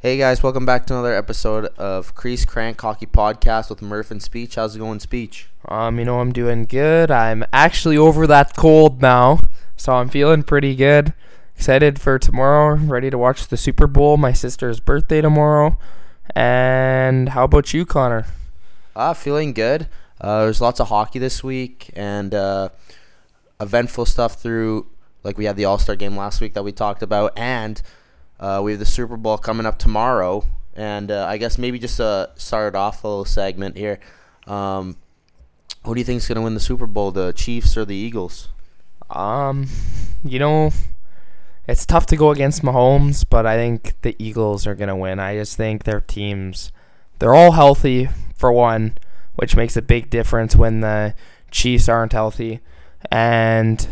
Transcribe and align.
Hey 0.00 0.16
guys, 0.16 0.44
welcome 0.44 0.64
back 0.64 0.86
to 0.86 0.94
another 0.94 1.12
episode 1.12 1.66
of 1.76 2.14
Crease 2.14 2.44
Crank 2.44 2.80
Hockey 2.80 3.06
Podcast 3.06 3.68
with 3.68 3.82
Murph 3.82 4.12
and 4.12 4.22
Speech. 4.22 4.54
How's 4.54 4.76
it 4.76 4.78
going, 4.78 5.00
Speech? 5.00 5.48
Um, 5.64 5.98
you 5.98 6.04
know, 6.04 6.20
I'm 6.20 6.32
doing 6.32 6.66
good. 6.66 7.10
I'm 7.10 7.44
actually 7.52 7.96
over 7.96 8.24
that 8.28 8.56
cold 8.56 9.02
now, 9.02 9.40
so 9.76 9.94
I'm 9.94 10.08
feeling 10.08 10.44
pretty 10.44 10.76
good. 10.76 11.14
Excited 11.56 12.00
for 12.00 12.16
tomorrow. 12.16 12.76
Ready 12.76 13.10
to 13.10 13.18
watch 13.18 13.48
the 13.48 13.56
Super 13.56 13.88
Bowl. 13.88 14.16
My 14.16 14.32
sister's 14.32 14.78
birthday 14.78 15.20
tomorrow. 15.20 15.76
And 16.32 17.30
how 17.30 17.42
about 17.42 17.74
you, 17.74 17.84
Connor? 17.84 18.26
Uh, 18.94 19.14
feeling 19.14 19.52
good. 19.52 19.88
Uh, 20.20 20.44
there's 20.44 20.60
lots 20.60 20.78
of 20.78 20.90
hockey 20.90 21.18
this 21.18 21.42
week 21.42 21.90
and 21.94 22.32
uh, 22.36 22.68
eventful 23.60 24.06
stuff 24.06 24.34
through, 24.34 24.86
like 25.24 25.36
we 25.36 25.46
had 25.46 25.56
the 25.56 25.64
All 25.64 25.76
Star 25.76 25.96
game 25.96 26.16
last 26.16 26.40
week 26.40 26.54
that 26.54 26.62
we 26.62 26.70
talked 26.70 27.02
about, 27.02 27.36
and 27.36 27.82
uh, 28.40 28.60
we 28.62 28.72
have 28.72 28.78
the 28.78 28.86
Super 28.86 29.16
Bowl 29.16 29.38
coming 29.38 29.66
up 29.66 29.78
tomorrow. 29.78 30.44
And 30.74 31.10
uh, 31.10 31.26
I 31.28 31.38
guess 31.38 31.58
maybe 31.58 31.78
just 31.78 32.00
uh, 32.00 32.28
start 32.36 32.76
off 32.76 33.02
a 33.02 33.08
little 33.08 33.24
segment 33.24 33.76
here. 33.76 33.98
Um, 34.46 34.96
who 35.84 35.94
do 35.94 36.00
you 36.00 36.04
think 36.04 36.18
is 36.18 36.28
going 36.28 36.36
to 36.36 36.42
win 36.42 36.54
the 36.54 36.60
Super 36.60 36.86
Bowl, 36.86 37.10
the 37.10 37.32
Chiefs 37.32 37.76
or 37.76 37.84
the 37.84 37.96
Eagles? 37.96 38.48
Um, 39.10 39.66
you 40.22 40.38
know, 40.38 40.70
it's 41.66 41.84
tough 41.84 42.06
to 42.06 42.16
go 42.16 42.30
against 42.30 42.62
Mahomes, 42.62 43.24
but 43.28 43.44
I 43.44 43.56
think 43.56 43.94
the 44.02 44.14
Eagles 44.18 44.66
are 44.66 44.74
going 44.74 44.88
to 44.88 44.96
win. 44.96 45.18
I 45.18 45.34
just 45.34 45.56
think 45.56 45.84
their 45.84 46.00
teams, 46.00 46.70
they're 47.18 47.34
all 47.34 47.52
healthy 47.52 48.08
for 48.36 48.52
one, 48.52 48.98
which 49.34 49.56
makes 49.56 49.76
a 49.76 49.82
big 49.82 50.10
difference 50.10 50.54
when 50.54 50.80
the 50.80 51.14
Chiefs 51.50 51.88
aren't 51.88 52.12
healthy. 52.12 52.60
And 53.10 53.86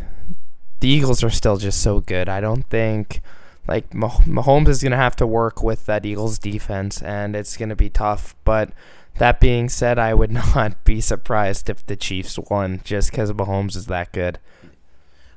the 0.80 0.88
Eagles 0.88 1.24
are 1.24 1.30
still 1.30 1.57
just 1.57 1.80
so 1.80 2.01
good. 2.01 2.29
I 2.29 2.41
don't 2.41 2.69
think 2.69 3.21
like 3.69 3.91
Mahomes 3.91 4.69
is 4.69 4.83
going 4.83 4.93
to 4.93 4.97
have 4.97 5.16
to 5.16 5.27
work 5.27 5.62
with 5.62 5.87
that 5.87 6.07
Eagles 6.07 6.38
defense 6.38 7.02
and 7.02 7.34
it's 7.34 7.57
going 7.57 7.69
to 7.69 7.77
be 7.77 7.91
tough, 7.91 8.37
but 8.45 8.70
that 9.19 9.41
being 9.41 9.69
said, 9.69 9.99
I 9.99 10.15
would 10.15 10.30
not 10.57 10.85
be 10.85 11.01
surprised 11.01 11.68
if 11.71 11.85
the 11.87 11.96
Chiefs 11.96 12.38
won 12.38 12.80
just 12.85 13.13
cuz 13.13 13.32
Mahomes 13.32 13.76
is 13.76 13.87
that 13.87 14.13
good. 14.13 14.38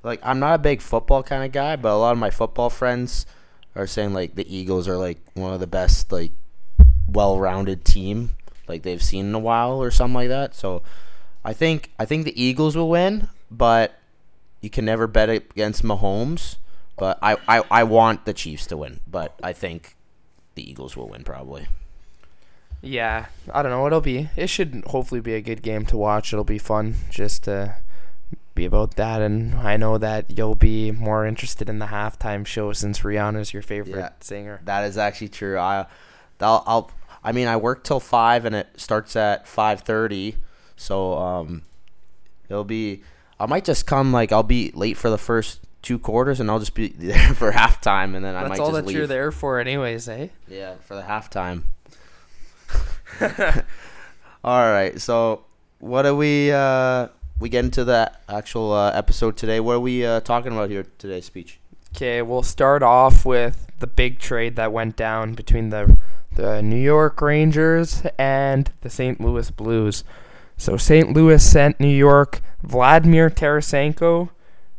like 0.04 0.20
I'm 0.24 0.40
not 0.40 0.56
a 0.56 0.60
big 0.60 0.82
football 0.82 1.24
kind 1.24 1.44
of 1.44 1.52
guy, 1.52 1.76
but 1.76 1.92
a 1.92 1.98
lot 1.98 2.12
of 2.12 2.18
my 2.18 2.30
football 2.30 2.70
friends 2.70 3.26
are 3.76 3.88
saying 3.88 4.14
like 4.14 4.36
the 4.36 4.54
Eagles 4.54 4.88
are 4.88 4.98
like 4.98 5.20
one 5.34 5.54
of 5.54 5.60
the 5.60 5.68
best 5.68 6.12
like 6.12 6.32
well-rounded 7.08 7.84
team 7.84 8.32
like 8.68 8.84
they've 8.84 9.02
seen 9.02 9.26
in 9.26 9.36
a 9.36 9.40
while 9.40 9.82
or 9.82 9.92
something 9.92 10.14
like 10.14 10.30
that. 10.30 10.56
So 10.56 10.84
I 11.44 11.54
think 11.54 11.92
I 12.00 12.06
think 12.06 12.26
the 12.26 12.42
Eagles 12.42 12.78
will 12.78 12.90
win, 12.90 13.28
but 13.50 13.96
you 14.62 14.70
can 14.70 14.86
never 14.86 15.08
bet 15.08 15.30
against 15.30 15.84
Mahomes. 15.84 16.58
But 17.00 17.20
I, 17.22 17.38
I, 17.48 17.64
I 17.72 17.84
want 17.84 18.26
the 18.26 18.34
Chiefs 18.34 18.68
to 18.68 18.78
win, 18.78 19.00
but 19.08 19.38
I 19.42 19.54
think 19.54 19.96
the 20.56 20.70
Eagles 20.70 20.96
will 20.98 21.10
win 21.10 21.24
probably. 21.24 21.68
Yeah, 22.82 23.26
I 23.54 23.62
don't 23.62 23.72
know. 23.72 23.86
It'll 23.88 24.02
be. 24.02 24.30
It 24.36 24.48
should 24.48 24.84
hopefully 24.88 25.22
be 25.22 25.34
a 25.34 25.42
good 25.42 25.62
game 25.62 25.86
to 25.88 25.98
watch. 25.98 26.32
It'll 26.32 26.46
be 26.46 26.58
fun 26.58 26.96
just 27.10 27.44
to 27.44 27.76
be 28.56 28.64
about 28.66 28.96
that. 28.96 29.22
And 29.22 29.56
I 29.56 29.76
know 29.76 29.98
that 29.98 30.38
you'll 30.38 30.56
be 30.56 30.92
more 30.92 31.26
interested 31.26 31.68
in 31.70 31.80
the 31.80 31.88
halftime 31.88 32.46
show 32.46 32.72
since 32.72 33.00
Rihanna's 33.02 33.54
your 33.54 33.64
favorite 33.64 33.98
Yeah. 33.98 34.10
singer. 34.22 34.62
That 34.64 34.86
is 34.86 34.98
actually 34.98 35.30
true. 35.30 35.58
I, 35.58 35.88
I'll, 36.40 36.64
I'll 36.66 36.92
I 37.22 37.34
mean, 37.34 37.48
I 37.50 37.58
work 37.58 37.84
till 37.84 38.00
five 38.00 38.46
and 38.46 38.56
it 38.56 38.68
starts 38.78 39.16
at 39.18 39.46
five 39.46 39.82
thirty, 39.82 40.38
so 40.78 41.18
um, 41.18 41.64
it'll 42.48 42.64
be. 42.64 43.04
I 43.42 43.46
might 43.46 43.66
just 43.66 43.86
come 43.86 44.14
like 44.14 44.32
I'll 44.32 44.42
be 44.44 44.72
late 44.74 44.96
for 44.96 45.10
the 45.10 45.18
first 45.18 45.60
two 45.82 46.00
quarters 46.00 46.40
and 46.40 46.50
I'll 46.50 46.60
just 46.60 46.74
be 46.74 46.88
there 46.98 47.34
for 47.34 47.52
halftime 47.52 48.16
and 48.16 48.24
then 48.24 48.36
I 48.36 48.44
That's 48.44 48.50
might 48.50 48.60
all 48.60 48.72
just 48.72 48.82
that 48.82 48.86
leave. 48.88 48.98
you're 48.98 49.08
there 49.08 49.32
for, 49.32 49.60
anyways, 49.60 50.08
eh? 50.10 50.28
Yeah, 50.48 50.76
for 50.82 50.96
the 50.96 51.04
halftime. 51.04 51.64
all 54.44 54.72
right, 54.72 55.00
so 55.00 55.46
what 55.80 56.06
are 56.06 56.16
we? 56.16 56.52
Uh, 56.52 57.08
we 57.40 57.50
get 57.50 57.64
into 57.66 57.84
the 57.84 58.12
actual 58.28 58.74
uh, 58.74 58.92
episode 58.92 59.38
today. 59.38 59.60
What 59.60 59.74
are 59.74 59.80
we 59.80 60.06
uh, 60.06 60.20
talking 60.22 60.52
about 60.52 60.70
here 60.70 60.86
today? 60.98 61.22
Speech. 61.22 61.60
Okay, 61.96 62.22
we'll 62.22 62.44
start 62.44 62.84
off 62.84 63.26
with 63.26 63.68
the 63.80 63.88
big 63.88 64.20
trade 64.20 64.56
that 64.58 64.72
went 64.72 64.96
down 64.96 65.34
between 65.34 65.70
the 65.70 65.98
the 66.36 66.62
New 66.62 66.80
York 66.80 67.22
Rangers 67.22 68.04
and 68.18 68.72
the 68.82 68.90
St. 68.90 69.20
Louis 69.20 69.50
Blues. 69.52 70.04
So 70.58 70.78
St. 70.78 71.14
Louis 71.14 71.44
sent 71.44 71.80
New 71.80 71.88
York 71.88 72.42
Vladimir 72.64 73.30
Tarasenko, 73.30 74.30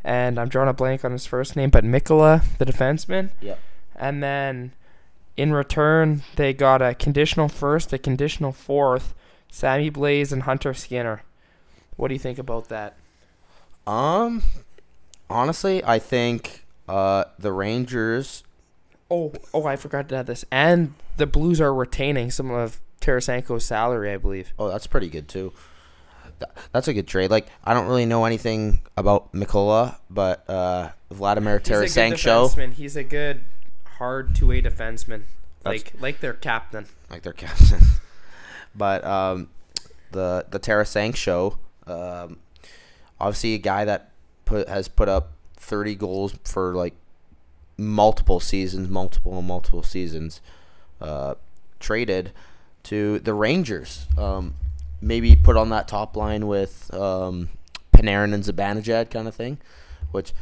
and 0.03 0.39
I'm 0.39 0.49
drawing 0.49 0.69
a 0.69 0.73
blank 0.73 1.05
on 1.05 1.11
his 1.11 1.25
first 1.25 1.55
name, 1.55 1.69
but 1.69 1.83
Mikkola, 1.83 2.43
the 2.57 2.65
defenseman. 2.65 3.31
Yep. 3.41 3.59
And 3.95 4.23
then 4.23 4.73
in 5.37 5.53
return, 5.53 6.23
they 6.35 6.53
got 6.53 6.81
a 6.81 6.95
conditional 6.95 7.47
first, 7.47 7.93
a 7.93 7.97
conditional 7.97 8.51
fourth, 8.51 9.13
Sammy 9.49 9.91
Blais 9.91 10.31
and 10.31 10.43
Hunter 10.43 10.73
Skinner. 10.73 11.23
What 11.97 12.07
do 12.07 12.15
you 12.15 12.19
think 12.19 12.39
about 12.39 12.69
that? 12.69 12.95
Um, 13.85 14.43
honestly, 15.29 15.83
I 15.83 15.99
think 15.99 16.65
uh 16.87 17.25
the 17.37 17.51
Rangers. 17.51 18.43
Oh, 19.09 19.33
oh, 19.53 19.65
I 19.65 19.75
forgot 19.75 20.07
to 20.09 20.15
add 20.15 20.27
this. 20.27 20.45
And 20.51 20.93
the 21.17 21.27
Blues 21.27 21.59
are 21.59 21.73
retaining 21.73 22.31
some 22.31 22.49
of 22.49 22.79
Tarasenko's 23.01 23.65
salary, 23.65 24.11
I 24.11 24.17
believe. 24.17 24.53
Oh, 24.57 24.69
that's 24.69 24.87
pretty 24.87 25.09
good 25.09 25.27
too. 25.27 25.51
Th- 26.41 26.51
That's 26.71 26.87
a 26.87 26.93
good 26.93 27.07
trade. 27.07 27.31
Like 27.31 27.47
I 27.63 27.73
don't 27.73 27.87
really 27.87 28.05
know 28.05 28.25
anything 28.25 28.81
about 28.97 29.31
Mikkola, 29.33 29.97
but 30.09 30.49
uh 30.49 30.89
Vladimir 31.09 31.59
He's 31.59 31.67
a 31.69 31.71
good 31.81 31.89
Tarasenko. 32.17 32.73
He's 32.73 32.95
a 32.95 33.03
good, 33.03 33.41
hard 33.97 34.33
two-way 34.35 34.61
defenseman. 34.61 35.23
That's- 35.63 35.83
Like, 35.85 35.93
like 35.99 36.19
their 36.21 36.33
captain. 36.33 36.85
like 37.09 37.21
their 37.23 37.33
captain. 37.33 37.79
but 38.75 39.03
um, 39.05 39.49
the 40.11 40.45
the 40.49 40.59
Tarasenko, 40.59 41.57
um, 41.87 42.37
obviously 43.19 43.53
a 43.55 43.57
guy 43.59 43.85
that 43.85 44.11
put 44.45 44.67
has 44.67 44.87
put 44.87 45.07
up 45.09 45.31
thirty 45.55 45.95
goals 45.95 46.33
for 46.43 46.73
like 46.73 46.93
multiple 47.77 48.39
seasons, 48.39 48.89
multiple 48.89 49.37
and 49.37 49.47
multiple 49.47 49.83
seasons. 49.83 50.41
Uh, 50.99 51.35
traded 51.79 52.31
to 52.83 53.19
the 53.19 53.33
Rangers. 53.33 54.05
Um, 54.17 54.53
maybe 55.01 55.35
put 55.35 55.57
on 55.57 55.69
that 55.69 55.87
top 55.87 56.15
line 56.15 56.47
with 56.47 56.93
um, 56.93 57.49
Panarin 57.93 58.33
and 58.33 58.43
Zibanejad 58.43 59.09
kind 59.09 59.27
of 59.27 59.35
thing, 59.35 59.57
which 60.11 60.33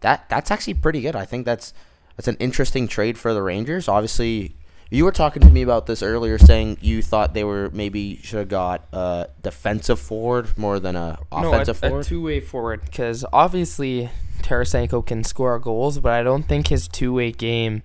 that 0.00 0.28
that's 0.28 0.50
actually 0.50 0.74
pretty 0.74 1.00
good. 1.00 1.16
I 1.16 1.24
think 1.24 1.44
that's 1.44 1.74
that's 2.16 2.28
an 2.28 2.36
interesting 2.38 2.88
trade 2.88 3.18
for 3.18 3.34
the 3.34 3.42
Rangers. 3.42 3.88
Obviously, 3.88 4.56
you 4.90 5.04
were 5.04 5.12
talking 5.12 5.42
to 5.42 5.50
me 5.50 5.62
about 5.62 5.86
this 5.86 6.02
earlier, 6.02 6.38
saying 6.38 6.78
you 6.80 7.02
thought 7.02 7.34
they 7.34 7.44
were 7.44 7.70
maybe 7.72 8.20
should 8.22 8.38
have 8.38 8.48
got 8.48 8.86
a 8.92 9.28
defensive 9.42 9.98
forward 9.98 10.56
more 10.56 10.78
than 10.78 10.96
a 10.96 11.18
offensive 11.32 11.82
no, 11.82 11.88
a, 11.88 11.90
forward. 11.90 12.06
a 12.06 12.08
two-way 12.08 12.40
forward. 12.40 12.82
Because 12.84 13.24
obviously 13.32 14.10
Tarasenko 14.42 15.04
can 15.04 15.24
score 15.24 15.58
goals, 15.58 15.98
but 15.98 16.12
I 16.12 16.22
don't 16.22 16.44
think 16.44 16.68
his 16.68 16.88
two-way 16.88 17.32
game 17.32 17.82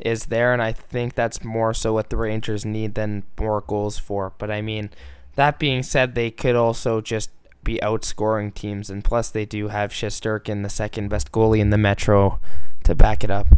is 0.00 0.26
there, 0.26 0.52
and 0.52 0.62
I 0.62 0.72
think 0.72 1.14
that's 1.14 1.44
more 1.44 1.74
so 1.74 1.92
what 1.92 2.10
the 2.10 2.16
Rangers 2.16 2.64
need 2.64 2.94
than 2.94 3.24
more 3.38 3.60
goals 3.60 3.98
for. 3.98 4.32
But 4.38 4.50
I 4.50 4.62
mean, 4.62 4.90
that 5.36 5.58
being 5.58 5.82
said, 5.82 6.14
they 6.14 6.30
could 6.30 6.54
also 6.54 7.00
just 7.00 7.30
be 7.62 7.78
outscoring 7.82 8.52
teams, 8.52 8.90
and 8.90 9.02
plus 9.02 9.30
they 9.30 9.44
do 9.44 9.68
have 9.68 9.90
Shesterkin, 9.90 10.62
the 10.62 10.68
second 10.68 11.08
best 11.08 11.32
goalie 11.32 11.60
in 11.60 11.70
the 11.70 11.78
Metro, 11.78 12.38
to 12.84 12.94
back 12.94 13.24
it 13.24 13.30
up. 13.30 13.48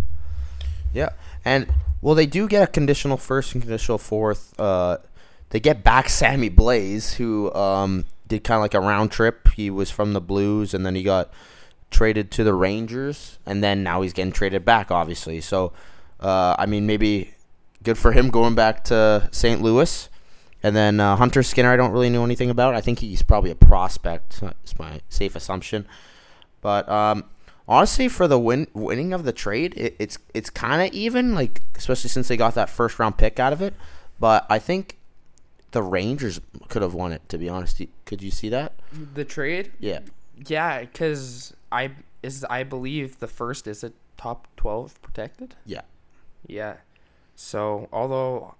Yeah, 0.93 1.11
and 1.45 1.67
well, 2.01 2.15
they 2.15 2.27
do 2.27 2.49
get 2.49 2.63
a 2.63 2.67
conditional 2.67 3.17
first 3.17 3.55
and 3.55 3.63
conditional 3.63 3.99
fourth. 3.99 4.59
Uh, 4.59 4.99
they 5.51 5.61
get 5.61 5.85
back 5.85 6.09
Sammy 6.09 6.51
Blais, 6.51 7.15
who 7.15 7.53
um, 7.55 8.05
did 8.27 8.45
kind 8.45 8.57
of 8.57 8.63
like 8.63 8.75
a 8.75 8.81
round 8.81 9.11
trip. 9.11 9.49
He 9.49 9.71
was 9.71 9.91
from 9.91 10.13
the 10.13 10.21
Blues, 10.21 10.73
and 10.73 10.87
then 10.87 10.95
he 10.95 11.03
got 11.03 11.31
traded 11.91 12.31
to 12.33 12.45
the 12.45 12.55
Rangers, 12.55 13.39
and 13.45 13.63
then 13.63 13.83
now 13.83 14.03
he's 14.03 14.13
getting 14.13 14.33
traded 14.33 14.65
back, 14.65 14.91
obviously. 14.91 15.41
So, 15.41 15.73
uh, 16.21 16.57
I 16.59 16.67
mean, 16.67 16.87
maybe 16.87 17.35
good 17.83 17.99
for 17.99 18.13
him 18.13 18.31
going 18.31 18.55
back 18.55 18.85
to 18.85 19.29
St. 19.33 19.61
Louis. 19.61 20.09
And 20.67 20.75
then 20.75 20.99
uh, 20.99 21.15
Hunter 21.15 21.45
Skinner, 21.45 21.71
I 21.71 21.77
don't 21.77 21.93
really 21.93 22.11
know 22.11 22.25
anything 22.25 22.51
about. 22.51 22.75
I 22.75 22.81
think 22.81 22.99
he's 22.99 23.23
probably 23.23 23.53
a 23.53 23.55
prospect. 23.55 24.43
It's 24.43 24.77
my 24.81 25.01
safe 25.09 25.37
assumption. 25.37 25.87
But 26.61 26.89
um, 26.89 27.23
honestly, 27.69 28.09
for 28.09 28.27
the 28.27 28.37
win 28.37 28.67
winning 28.75 29.13
of 29.13 29.23
the 29.23 29.33
trade, 29.33 29.75
it, 29.77 29.95
it's 30.01 30.19
it's 30.35 30.51
kind 30.51 30.83
of 30.83 30.93
even. 30.93 31.37
Like 31.37 31.63
especially 31.77 32.11
since 32.11 32.27
they 32.27 32.37
got 32.37 32.57
that 32.57 32.69
first 32.69 32.99
round 32.99 33.17
pick 33.17 33.39
out 33.39 33.53
of 33.53 33.63
it. 33.63 33.75
But 34.19 34.45
I 34.51 34.59
think 34.59 34.99
the 35.71 35.85
Rangers 35.85 36.41
could 36.67 36.83
have 36.83 36.95
won 36.95 37.13
it. 37.13 37.29
To 37.29 37.39
be 37.39 37.49
honest, 37.49 37.81
could 38.05 38.21
you 38.21 38.33
see 38.33 38.49
that? 38.49 38.73
The 39.15 39.25
trade? 39.25 39.71
Yeah. 39.79 40.01
Yeah, 40.49 40.81
because 40.81 41.55
I 41.71 41.93
is 42.25 42.45
I 42.51 42.65
believe 42.65 43.21
the 43.21 43.29
first 43.29 43.69
is 43.69 43.85
a 43.85 43.93
top 44.17 44.49
twelve 44.57 45.01
protected. 45.01 45.55
Yeah. 45.65 45.83
Yeah. 46.45 46.79
So 47.37 47.89
although 47.93 48.57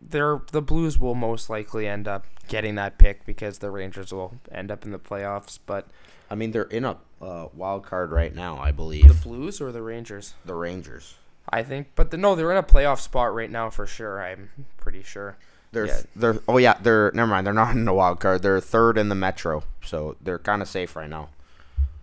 they're 0.00 0.40
the 0.52 0.62
Blues 0.62 0.98
will 0.98 1.14
most 1.14 1.50
likely 1.50 1.86
end 1.88 2.06
up 2.08 2.26
getting 2.48 2.76
that 2.76 2.98
pick 2.98 3.24
because 3.26 3.58
the 3.58 3.70
Rangers 3.70 4.12
will 4.12 4.34
end 4.50 4.70
up 4.70 4.84
in 4.84 4.90
the 4.92 4.98
playoffs, 4.98 5.58
but 5.66 5.86
I 6.30 6.34
mean, 6.34 6.50
they're 6.52 6.62
in 6.64 6.84
a 6.84 6.96
uh, 7.20 7.48
wild 7.54 7.84
card 7.84 8.10
right 8.12 8.34
now. 8.34 8.58
I 8.58 8.70
believe. 8.72 9.08
the 9.08 9.14
Blues 9.28 9.60
or 9.60 9.72
the 9.72 9.82
Rangers? 9.82 10.34
the 10.44 10.54
Rangers. 10.54 11.14
I 11.50 11.62
think, 11.62 11.88
but 11.94 12.10
the, 12.10 12.18
no, 12.18 12.34
they're 12.34 12.50
in 12.50 12.58
a 12.58 12.62
playoff 12.62 13.00
spot 13.00 13.34
right 13.34 13.50
now 13.50 13.70
for 13.70 13.86
sure. 13.86 14.22
I'm 14.22 14.50
pretty 14.76 15.02
sure. 15.02 15.36
They're 15.72 15.86
Yeah. 15.86 16.00
they're 16.16 16.38
oh 16.48 16.56
yeah 16.56 16.78
they're 16.82 17.10
never 17.12 17.28
mind 17.30 17.46
they're 17.46 17.54
not 17.54 17.70
in 17.76 17.84
the 17.84 17.92
wild 17.92 18.20
card 18.20 18.40
they're 18.42 18.58
third 18.60 18.96
in 18.96 19.10
the 19.10 19.14
Metro 19.14 19.64
so 19.84 20.16
they're 20.22 20.38
kind 20.38 20.62
of 20.62 20.68
safe 20.68 20.96
right 20.96 21.10
now. 21.10 21.28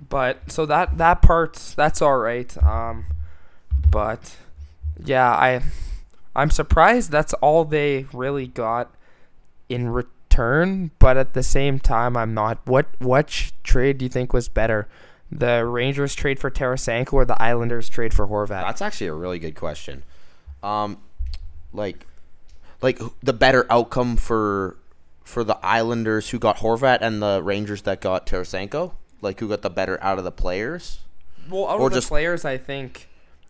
But 0.10 0.52
so 0.52 0.66
that 0.68 0.98
that 0.98 1.22
part's 1.22 1.74
that's 1.74 2.02
all 2.02 2.18
right. 2.18 2.56
Um, 2.64 3.06
but 3.90 4.36
yeah, 5.04 5.32
I 5.32 5.62
I'm 6.36 6.50
surprised 6.50 7.12
that's 7.12 7.34
all 7.36 7.66
they 7.66 8.06
really 8.14 8.48
got 8.48 8.94
in 9.70 9.90
return. 9.90 10.92
But 11.00 11.16
at 11.18 11.34
the 11.34 11.44
same 11.44 11.80
time, 11.80 12.18
I'm 12.18 12.34
not. 12.34 12.60
What 12.66 12.88
what 13.00 13.30
sh- 13.30 13.52
trade 13.64 13.98
do 14.00 14.06
you 14.06 14.10
think 14.10 14.34
was 14.34 14.48
better? 14.50 14.88
The 15.32 15.66
Rangers 15.66 16.14
trade 16.14 16.40
for 16.40 16.52
Tarasenko 16.52 17.14
or 17.14 17.26
the 17.26 17.42
Islanders 17.42 17.90
trade 17.90 18.14
for 18.14 18.28
Horvat? 18.28 18.48
That's 18.62 18.82
actually 18.82 19.08
a 19.08 19.14
really 19.14 19.40
good 19.40 19.56
question. 19.56 20.04
Um, 20.62 20.98
like, 21.74 22.06
like 22.82 23.00
the 23.24 23.34
better 23.34 23.66
outcome 23.70 24.18
for 24.18 24.78
for 25.24 25.44
the 25.44 25.58
Islanders 25.66 26.30
who 26.30 26.38
got 26.40 26.58
Horvat 26.58 27.00
and 27.02 27.22
the 27.22 27.42
Rangers 27.44 27.82
that 27.84 28.02
got 28.02 28.28
Tarasenko. 28.28 28.92
Like, 29.22 29.40
who 29.40 29.48
got 29.48 29.62
the 29.64 29.70
better 29.72 29.98
out 30.04 30.18
of 30.20 30.24
the 30.24 30.32
players? 30.32 31.00
Well, 31.50 31.68
out 31.68 31.80
Or 31.80 31.88
of 31.88 31.94
the 31.94 31.98
just- 32.00 32.10
players, 32.10 32.46
I 32.46 32.58
think 32.58 33.08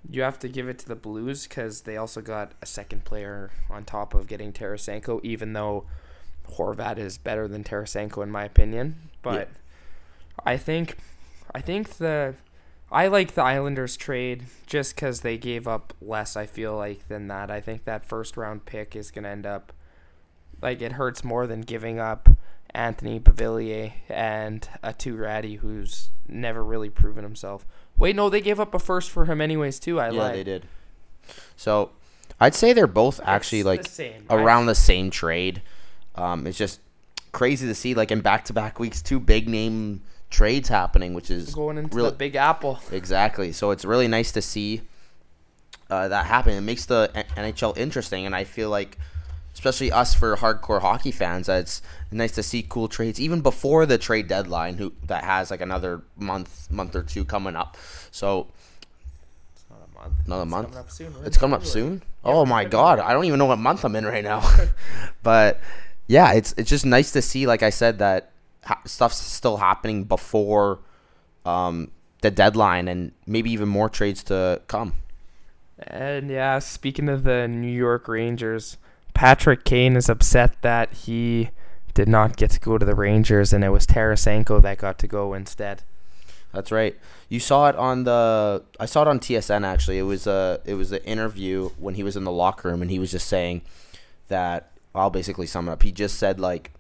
you 0.09 0.21
have 0.21 0.39
to 0.39 0.47
give 0.47 0.67
it 0.67 0.79
to 0.79 0.87
the 0.87 0.95
Blues 0.95 1.47
because 1.47 1.81
they 1.81 1.97
also 1.97 2.21
got 2.21 2.53
a 2.61 2.65
second 2.65 3.05
player 3.05 3.51
on 3.69 3.85
top 3.85 4.13
of 4.13 4.27
getting 4.27 4.53
Tarasenko, 4.53 5.19
even 5.23 5.53
though 5.53 5.85
Horvat 6.51 6.97
is 6.97 7.17
better 7.17 7.47
than 7.47 7.63
Tarasenko 7.63 8.23
in 8.23 8.31
my 8.31 8.43
opinion. 8.43 8.95
But 9.21 9.49
I 10.45 10.57
think, 10.57 10.97
I 11.53 11.61
think 11.61 11.97
the, 11.97 12.35
I 12.91 13.07
like 13.07 13.33
the 13.33 13.43
Islanders 13.43 13.97
trade 13.97 14.43
just 14.67 14.95
because 14.95 15.21
they 15.21 15.37
gave 15.37 15.67
up 15.67 15.93
less. 16.01 16.35
I 16.35 16.45
feel 16.45 16.75
like 16.75 17.07
than 17.07 17.27
that. 17.27 17.49
I 17.49 17.61
think 17.61 17.85
that 17.85 18.05
first 18.05 18.37
round 18.37 18.65
pick 18.65 18.95
is 18.95 19.11
gonna 19.11 19.29
end 19.29 19.45
up, 19.45 19.73
like 20.61 20.81
it 20.81 20.93
hurts 20.93 21.23
more 21.23 21.47
than 21.47 21.61
giving 21.61 21.99
up 21.99 22.29
Anthony 22.73 23.19
Beauvillier 23.19 23.93
and 24.09 24.67
Aatu 24.83 25.17
Räty 25.17 25.59
who's 25.59 26.09
never 26.27 26.63
really 26.63 26.89
proven 26.89 27.23
himself. 27.23 27.65
Wait, 27.97 28.15
no, 28.15 28.29
they 28.29 28.41
gave 28.41 28.59
up 28.59 28.73
a 28.73 28.79
first 28.79 29.09
for 29.09 29.25
him 29.25 29.39
anyways 29.41 29.79
too. 29.79 29.99
I 29.99 30.09
yeah, 30.09 30.21
lied. 30.21 30.35
they 30.35 30.43
did. 30.43 30.65
So, 31.55 31.91
I'd 32.39 32.53
say 32.55 32.73
they're 32.73 32.87
both 32.87 33.19
actually 33.23 33.59
It's 33.59 33.65
like 33.65 33.83
the 33.83 33.89
same. 33.89 34.25
around 34.29 34.65
the 34.65 34.75
same 34.75 35.09
trade. 35.09 35.61
Um, 36.15 36.45
it's 36.47 36.57
just 36.57 36.79
crazy 37.31 37.67
to 37.67 37.75
see 37.75 37.93
like 37.93 38.11
in 38.11 38.21
back 38.21 38.45
to 38.45 38.53
back 38.53 38.79
weeks 38.79 39.01
two 39.01 39.19
big 39.19 39.47
name 39.47 40.01
trades 40.29 40.67
happening, 40.69 41.13
which 41.13 41.31
is 41.31 41.53
going 41.55 41.77
into 41.77 41.95
really- 41.95 42.09
the 42.09 42.15
Big 42.15 42.35
Apple. 42.35 42.79
Exactly. 42.91 43.51
So 43.53 43.71
it's 43.71 43.85
really 43.85 44.07
nice 44.07 44.31
to 44.33 44.41
see 44.41 44.81
uh, 45.89 46.07
that 46.09 46.25
happen. 46.25 46.53
It 46.53 46.61
makes 46.61 46.85
the 46.85 47.11
NHL 47.37 47.77
interesting, 47.77 48.25
and 48.25 48.35
I 48.35 48.43
feel 48.43 48.69
like, 48.69 48.97
especially 49.55 49.91
us 49.91 50.13
for 50.13 50.35
hardcore 50.37 50.81
hockey 50.81 51.11
fans, 51.11 51.47
that 51.47 51.61
it's 51.61 51.81
nice 52.11 52.33
to 52.33 52.43
see 52.43 52.61
cool 52.67 52.87
trades 52.87 53.19
even 53.19 53.41
before 53.41 53.87
the 53.87 53.97
trade 53.97 54.27
deadline. 54.27 54.77
Who 54.77 54.93
that 55.07 55.23
has 55.23 55.49
like 55.49 55.61
another 55.61 56.03
month, 56.17 56.69
month 56.69 56.95
or 56.95 57.01
two 57.01 57.25
coming 57.25 57.55
up. 57.55 57.77
So 58.11 58.47
It's 59.55 59.65
not 59.69 59.79
a 59.89 59.99
month. 59.99 60.13
Another 60.27 60.43
It's 60.43 60.51
month? 60.51 60.67
Coming 60.67 60.79
up 60.79 60.91
soon. 60.91 61.13
It's 61.25 61.37
in 61.37 61.39
coming 61.39 61.55
up 61.55 61.65
soon. 61.65 62.03
Yeah, 62.25 62.33
oh 62.33 62.45
my 62.45 62.65
god, 62.65 62.99
I 62.99 63.13
don't 63.13 63.25
even 63.25 63.39
know 63.39 63.45
what 63.45 63.59
month 63.59 63.83
I'm 63.85 63.95
in 63.95 64.05
right 64.05 64.23
now. 64.23 64.41
but 65.23 65.59
yeah, 66.07 66.33
it's 66.33 66.53
it's 66.57 66.69
just 66.69 66.85
nice 66.85 67.11
to 67.11 67.21
see, 67.21 67.47
like 67.47 67.63
I 67.63 67.69
said, 67.71 67.99
that 67.99 68.31
ha- 68.65 68.81
stuff's 68.85 69.17
still 69.17 69.57
happening 69.57 70.03
before 70.03 70.79
um, 71.45 71.91
the 72.21 72.31
deadline, 72.31 72.87
and 72.87 73.11
maybe 73.25 73.51
even 73.51 73.69
more 73.69 73.89
trades 73.89 74.23
to 74.25 74.61
come. 74.67 74.93
And 75.77 76.29
yeah, 76.29 76.59
speaking 76.59 77.09
of 77.09 77.23
the 77.23 77.47
New 77.47 77.71
York 77.71 78.07
Rangers, 78.07 78.77
Patrick 79.15 79.63
Kane 79.63 79.95
is 79.95 80.09
upset 80.09 80.61
that 80.61 80.93
he 80.93 81.49
did 81.93 82.07
not 82.07 82.35
get 82.35 82.51
to 82.51 82.59
go 82.59 82.77
to 82.77 82.85
the 82.85 82.93
Rangers, 82.93 83.53
and 83.53 83.63
it 83.63 83.69
was 83.69 83.87
Tarasenko 83.87 84.61
that 84.61 84.77
got 84.77 84.99
to 84.99 85.07
go 85.07 85.33
instead. 85.33 85.81
That's 86.53 86.71
right. 86.71 86.95
You 87.29 87.39
saw 87.39 87.69
it 87.69 87.75
on 87.75 88.03
the. 88.03 88.63
I 88.79 88.85
saw 88.85 89.01
it 89.01 89.07
on 89.07 89.19
TSN 89.19 89.65
actually. 89.65 89.97
It 89.97 90.03
was 90.03 90.27
a. 90.27 90.61
It 90.65 90.75
was 90.75 90.91
an 90.91 91.01
interview 91.03 91.69
when 91.79 91.95
he 91.95 92.03
was 92.03 92.15
in 92.15 92.25
the 92.25 92.31
locker 92.31 92.69
room, 92.69 92.81
and 92.81 92.91
he 92.91 92.99
was 92.99 93.11
just 93.11 93.27
saying 93.27 93.61
that. 94.27 94.71
I'll 94.93 95.09
basically 95.09 95.45
sum 95.45 95.67
it 95.67 95.71
up. 95.73 95.83
He 95.83 95.91
just 95.91 96.17
said 96.17 96.39
like, 96.39 96.71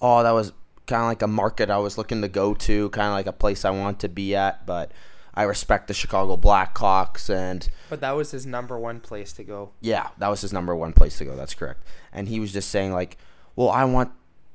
"Oh, 0.00 0.22
that 0.22 0.30
was 0.30 0.52
kind 0.86 1.02
of 1.02 1.08
like 1.08 1.22
a 1.22 1.26
market 1.26 1.70
I 1.70 1.78
was 1.78 1.98
looking 1.98 2.22
to 2.22 2.28
go 2.28 2.54
to, 2.54 2.88
kind 2.90 3.08
of 3.08 3.12
like 3.14 3.26
a 3.26 3.32
place 3.32 3.64
I 3.64 3.70
want 3.70 4.00
to 4.00 4.08
be 4.08 4.34
at, 4.34 4.64
but 4.64 4.92
I 5.34 5.42
respect 5.42 5.88
the 5.88 5.94
Chicago 5.94 6.36
Blackhawks 6.36 7.30
and." 7.30 7.68
But 7.88 8.00
that 8.00 8.12
was 8.12 8.30
his 8.30 8.46
number 8.46 8.78
one 8.78 9.00
place 9.00 9.32
to 9.34 9.44
go. 9.44 9.70
Yeah, 9.80 10.08
that 10.18 10.28
was 10.28 10.40
his 10.40 10.52
number 10.52 10.74
one 10.74 10.92
place 10.92 11.18
to 11.18 11.24
go. 11.24 11.36
That's 11.36 11.54
correct. 11.54 11.86
And 12.12 12.28
he 12.28 12.40
was 12.40 12.52
just 12.52 12.70
saying 12.70 12.92
like, 12.92 13.16
"Well, 13.54 13.70
I 13.70 13.84
want 13.84 14.12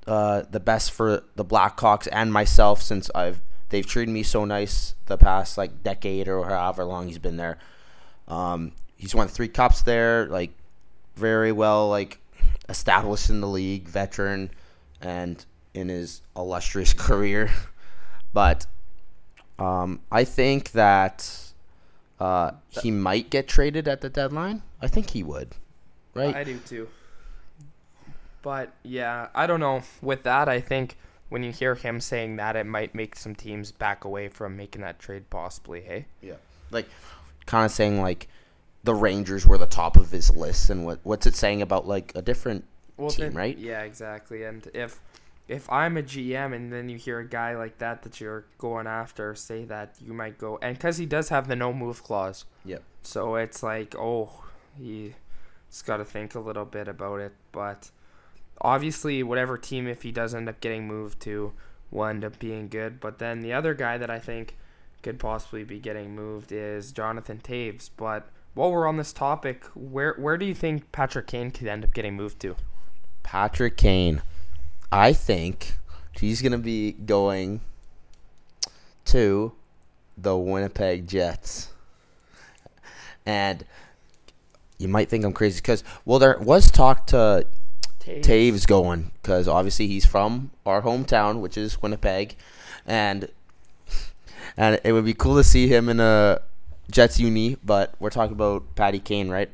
uh, 0.08 0.44
the 0.50 0.60
best 0.60 0.92
for 0.92 1.24
the 1.36 1.46
Blackhawks 1.46 2.08
and 2.12 2.34
myself 2.34 2.82
since 2.82 3.10
I've 3.16 3.42
they've 3.70 3.86
treated 3.86 4.12
me 4.12 4.24
so 4.24 4.46
nice 4.46 4.96
the 5.06 5.18
past 5.18 5.58
like 5.58 5.84
decade 5.84 6.28
or 6.28 6.46
however 6.50 6.84
long 6.84 7.08
he's 7.08 7.20
been 7.20 7.38
there. 7.38 7.58
Um, 8.28 8.74
he's 8.98 9.16
won 9.16 9.28
three 9.28 9.48
cups 9.48 9.82
there, 9.82 10.26
like 10.28 10.52
very 11.16 11.52
well 11.52 11.90
like 11.90 12.20
established 12.70 13.30
in 13.30 13.42
the 13.42 13.48
league, 13.48 13.88
veteran, 13.88 14.52
and 15.02 15.44
in 15.74 15.90
his 15.90 16.22
illustrious 16.36 16.94
career. 17.08 17.52
But 18.34 18.66
um, 19.60 20.00
I 20.12 20.24
think 20.24 20.72
that 20.72 21.51
uh, 22.22 22.52
he 22.70 22.92
might 22.92 23.32
get 23.32 23.48
traded 23.48 23.88
at 23.88 24.02
the 24.02 24.10
deadline. 24.10 24.62
I 24.80 24.88
think 24.88 25.10
he 25.10 25.24
would, 25.24 25.56
right? 26.14 26.36
I 26.36 26.44
do 26.44 26.60
too. 26.60 26.88
But 28.44 28.72
yeah, 28.84 29.30
I 29.34 29.48
don't 29.48 29.60
know. 29.60 29.82
With 30.04 30.22
that, 30.24 30.48
I 30.48 30.62
think 30.62 30.98
when 31.30 31.42
you 31.42 31.52
hear 31.52 31.74
him 31.74 32.00
saying 32.00 32.36
that, 32.36 32.56
it 32.56 32.68
might 32.68 32.94
make 32.94 33.16
some 33.16 33.34
teams 33.34 33.72
back 33.72 34.06
away 34.06 34.28
from 34.28 34.56
making 34.56 34.84
that 34.84 35.00
trade 35.00 35.32
possibly. 35.32 35.82
Hey. 35.82 36.06
Yeah. 36.22 36.36
Like 36.70 36.88
kind 37.48 37.66
of 37.66 37.72
saying 37.72 38.00
like 38.00 38.28
the 38.84 38.94
Rangers 38.94 39.48
were 39.48 39.58
the 39.58 39.66
top 39.66 39.98
of 39.98 40.12
his 40.12 40.30
list, 40.30 40.70
and 40.70 40.86
what 40.86 41.00
what's 41.02 41.26
it 41.26 41.36
saying 41.36 41.64
about 41.64 41.88
like 41.88 42.12
a 42.14 42.22
different 42.22 42.66
well, 42.98 43.10
team, 43.10 43.30
then- 43.30 43.34
right? 43.34 43.58
Yeah, 43.58 43.82
exactly. 43.82 44.44
And 44.44 44.68
if 44.76 45.00
if 45.52 45.70
I'm 45.70 45.98
a 45.98 46.02
GM 46.02 46.56
and 46.56 46.72
then 46.72 46.88
you 46.88 46.98
hear 46.98 47.20
a 47.20 47.28
guy 47.28 47.56
like 47.58 47.78
that 47.80 48.04
that 48.04 48.22
you're 48.22 48.46
going 48.58 48.88
after 48.88 49.36
say 49.36 49.66
that, 49.66 49.96
you 50.00 50.14
might 50.14 50.38
go 50.38 50.58
and 50.62 50.78
because 50.78 50.98
he 50.98 51.06
does 51.06 51.30
have 51.30 51.50
the 51.50 51.58
no 51.58 51.74
move 51.74 52.04
clause. 52.04 52.46
Yep. 52.64 52.82
So 53.04 53.36
it's 53.36 53.62
like, 53.62 53.94
oh, 53.96 54.46
he's 54.78 55.14
got 55.86 55.98
to 55.98 56.06
think 56.06 56.36
a 56.36 56.40
little 56.40 56.64
bit 56.64 56.88
about 56.88 57.20
it. 57.20 57.34
But 57.52 57.92
obviously, 58.62 59.22
whatever 59.24 59.58
team, 59.58 59.88
if 59.88 60.04
he 60.04 60.12
does 60.12 60.34
end 60.34 60.48
up 60.48 60.62
getting 60.62 60.88
moved 60.88 61.20
to, 61.24 61.52
will 61.92 62.06
end 62.06 62.24
up 62.24 62.40
being 62.40 62.70
good. 62.70 63.02
But 63.02 63.20
then 63.20 63.42
the 63.42 63.52
other 63.52 63.74
guy 63.74 63.98
that 63.98 64.10
I 64.10 64.20
think 64.20 64.58
could 65.04 65.20
possibly 65.20 65.66
be 65.66 65.80
getting 65.80 66.16
moved 66.16 66.54
is 66.54 66.94
Jonathan 66.94 67.42
Toews. 67.44 67.90
But 67.98 68.30
while 68.54 68.72
we're 68.72 68.88
on 68.88 68.96
this 68.96 69.12
topic, 69.12 69.66
where 69.76 70.14
where 70.14 70.38
do 70.38 70.46
you 70.46 70.56
think 70.56 70.94
Patrick 70.94 71.28
Kane 71.28 71.52
could 71.52 71.68
end 71.68 71.84
up 71.84 71.94
getting 71.94 72.16
moved 72.16 72.40
to? 72.42 72.56
Patrick 73.24 73.76
Kane. 73.76 74.22
I 74.92 75.14
think 75.14 75.78
he's 76.20 76.42
gonna 76.42 76.58
be 76.58 76.92
going 76.92 77.62
to 79.06 79.54
the 80.18 80.38
Winnipeg 80.38 81.08
Jets, 81.08 81.70
and 83.26 83.66
you 84.78 84.88
might 84.88 85.10
think 85.10 85.24
I'm 85.24 85.34
crazy 85.34 85.58
because 85.58 85.84
well, 86.06 86.20
there 86.20 86.38
was 86.40 86.70
talk 86.70 87.08
to 87.08 87.48
Toews 88.02 88.68
going 88.68 89.12
because 89.22 89.48
obviously 89.48 89.88
he's 89.88 90.06
from 90.06 90.52
our 90.66 90.82
hometown, 90.82 91.40
which 91.40 91.58
is 91.58 91.82
Winnipeg, 91.82 92.36
and 92.86 93.30
and 94.58 94.80
it 94.84 94.92
would 94.92 95.06
be 95.06 95.14
cool 95.14 95.38
to 95.38 95.44
see 95.44 95.68
him 95.68 95.88
in 95.88 96.00
a 96.00 96.42
Jets 96.90 97.20
uni. 97.20 97.58
But 97.64 97.94
we're 98.00 98.10
talking 98.10 98.34
about 98.34 98.76
Patty 98.76 99.00
Kane, 99.00 99.30
right? 99.30 99.50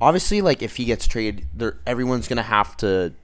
Obviously, 0.00 0.42
like 0.42 0.62
if 0.62 0.76
he 0.76 0.84
gets 0.84 1.06
traded, 1.06 1.46
there 1.54 1.78
everyone's 1.86 2.28
gonna 2.28 2.42
have 2.42 2.76
to 2.78 3.14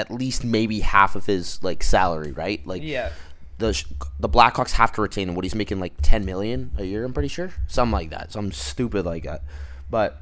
at 0.00 0.10
least 0.10 0.44
maybe 0.44 0.80
half 0.80 1.14
of 1.14 1.26
his 1.26 1.62
like 1.62 1.82
salary, 1.82 2.32
right? 2.32 2.66
Like 2.66 2.82
Yeah. 2.82 3.10
the 3.58 3.80
the 4.18 4.28
Blackhawks 4.28 4.72
have 4.72 4.92
to 4.92 5.02
retain 5.02 5.28
him. 5.28 5.34
What 5.34 5.44
he's 5.44 5.54
making 5.54 5.78
like 5.80 5.92
ten 6.02 6.24
million 6.24 6.70
a 6.78 6.84
year, 6.84 7.04
I'm 7.04 7.12
pretty 7.12 7.28
sure, 7.28 7.50
something 7.68 7.92
like 7.92 8.10
that, 8.10 8.32
something 8.32 8.52
stupid 8.52 9.04
like 9.04 9.24
that. 9.24 9.42
But 9.90 10.20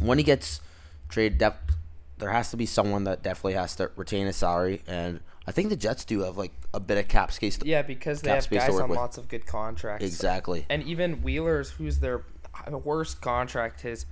when 0.00 0.18
he 0.18 0.24
gets 0.24 0.60
traded, 1.08 1.38
dep- 1.38 1.70
there 2.18 2.30
has 2.30 2.50
to 2.50 2.56
be 2.56 2.66
someone 2.66 3.04
that 3.04 3.22
definitely 3.22 3.54
has 3.54 3.76
to 3.76 3.90
retain 3.96 4.26
his 4.26 4.36
salary, 4.36 4.82
and 4.86 5.20
I 5.46 5.52
think 5.52 5.68
the 5.68 5.76
Jets 5.76 6.04
do 6.04 6.20
have 6.20 6.36
like 6.38 6.52
a 6.72 6.80
bit 6.80 6.96
of 6.98 7.08
cap 7.08 7.32
space. 7.32 7.58
To- 7.58 7.66
Yeah, 7.66 7.82
because 7.82 8.22
they 8.22 8.30
have 8.30 8.48
guys 8.48 8.68
on 8.78 8.88
with. 8.88 8.96
lots 8.98 9.18
of 9.18 9.28
good 9.28 9.46
contracts. 9.46 10.04
exactly. 10.06 10.64
And 10.70 10.82
even 10.84 11.22
Wheeler's, 11.22 11.70
who's 11.72 11.98
their 12.00 12.22
uh, 12.72 12.78
worst 12.78 13.20
contract, 13.20 13.84
is. 13.84 14.06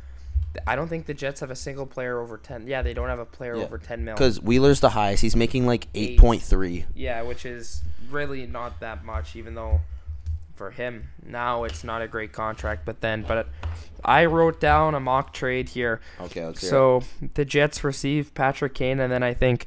I 0.67 0.77
don't 0.77 0.89
think 0.89 1.07
the 1.07 1.15
Jets 1.15 1.41
have 1.41 1.51
a 1.51 1.57
single 1.57 1.87
player 1.87 2.21
over 2.21 2.37
ten. 2.37 2.67
Yeah, 2.67 2.83
they 2.83 2.95
don't 2.95 3.09
have 3.09 3.19
a 3.19 3.25
player 3.25 3.57
Yeah. 3.57 3.65
over 3.65 3.79
ten 3.79 4.05
mil. 4.05 4.15
Because 4.15 4.41
Wheeler's 4.41 4.81
the 4.81 4.91
highest. 4.91 5.23
He's 5.23 5.37
making 5.37 5.67
like 5.67 5.89
Eight. 5.95 6.19
point 6.19 6.43
three. 6.43 6.85
Yeah, 6.95 7.23
which 7.23 7.47
is 7.47 7.83
really 8.11 8.47
not 8.47 8.81
that 8.81 9.05
much, 9.05 9.35
even 9.37 9.55
though 9.55 9.81
for 10.55 10.71
him. 10.71 11.09
Now 11.27 11.65
it's 11.65 11.83
not 11.83 12.03
a 12.03 12.09
great 12.09 12.33
contract, 12.33 12.85
but 12.85 13.01
then, 13.01 13.25
but 13.27 13.49
I 14.05 14.27
wrote 14.27 14.61
down 14.61 14.95
a 14.95 15.01
mock 15.01 15.33
trade 15.33 15.71
here. 15.71 16.01
Okay, 16.21 16.45
let's 16.45 16.61
hear 16.61 16.69
it. 16.69 16.71
So 16.71 17.03
the 17.35 17.45
Jets 17.45 17.83
receive 17.83 18.35
Patrick 18.35 18.75
Kane, 18.75 19.01
and 19.01 19.11
then 19.13 19.23
I 19.23 19.33
think 19.35 19.67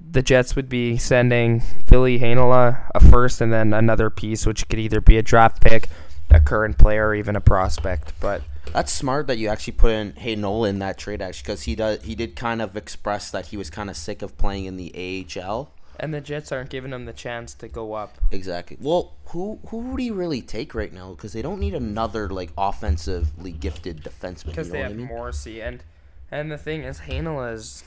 the 0.00 0.22
Jets 0.22 0.56
would 0.56 0.68
be 0.68 0.96
sending 0.96 1.60
Ville 1.86 2.18
Heinola 2.18 2.90
a 2.94 3.00
first, 3.00 3.40
and 3.42 3.52
then 3.52 3.72
another 3.74 4.08
piece, 4.08 4.46
which 4.46 4.66
could 4.68 4.78
either 4.78 5.00
be 5.02 5.18
a 5.18 5.22
draft 5.22 5.62
pick, 5.62 5.88
a 6.30 6.40
current 6.40 6.78
player, 6.78 7.08
or 7.08 7.14
even 7.14 7.36
a 7.36 7.40
prospect. 7.40 8.12
But 8.18 8.42
That's 8.72 8.92
smart 8.92 9.26
that 9.26 9.38
you 9.38 9.48
actually 9.48 9.74
put 9.74 9.92
in 9.92 10.12
Heinola 10.14 10.68
in 10.68 10.78
that 10.80 10.96
trade 10.98 11.20
actually 11.20 11.42
because 11.44 11.62
he 11.62 11.74
does 11.74 12.02
he 12.02 12.14
did 12.14 12.36
kind 12.36 12.62
of 12.62 12.76
express 12.76 13.30
that 13.30 13.46
he 13.46 13.56
was 13.56 13.70
kind 13.70 13.90
of 13.90 13.96
sick 13.96 14.22
of 14.22 14.36
playing 14.38 14.64
in 14.64 14.76
the 14.76 14.92
AHL. 15.36 15.70
and 16.00 16.12
the 16.14 16.20
Jets 16.20 16.50
aren't 16.50 16.70
giving 16.70 16.92
him 16.92 17.04
the 17.04 17.12
chance 17.12 17.52
to 17.54 17.68
go 17.68 17.92
up. 17.92 18.16
Exactly. 18.30 18.78
Well, 18.80 19.12
who 19.26 19.58
who 19.68 19.78
would 19.78 20.00
he 20.00 20.10
really 20.10 20.40
take 20.42 20.74
right 20.74 20.92
now? 20.92 21.10
Because 21.12 21.32
they 21.34 21.42
don't 21.42 21.60
need 21.60 21.74
another 21.74 22.28
like 22.30 22.50
offensively 22.56 23.52
gifted 23.52 24.02
defenseman. 24.02 24.46
because 24.46 24.68
you 24.68 24.72
know 24.74 24.78
they 24.78 24.82
have 24.84 24.92
I 24.92 24.94
mean? 24.94 25.06
Morrissey 25.06 25.60
and 25.62 25.82
and 26.30 26.50
the 26.50 26.58
thing 26.58 26.82
is 26.82 27.00
Heinola 27.00 27.52
is 27.52 27.84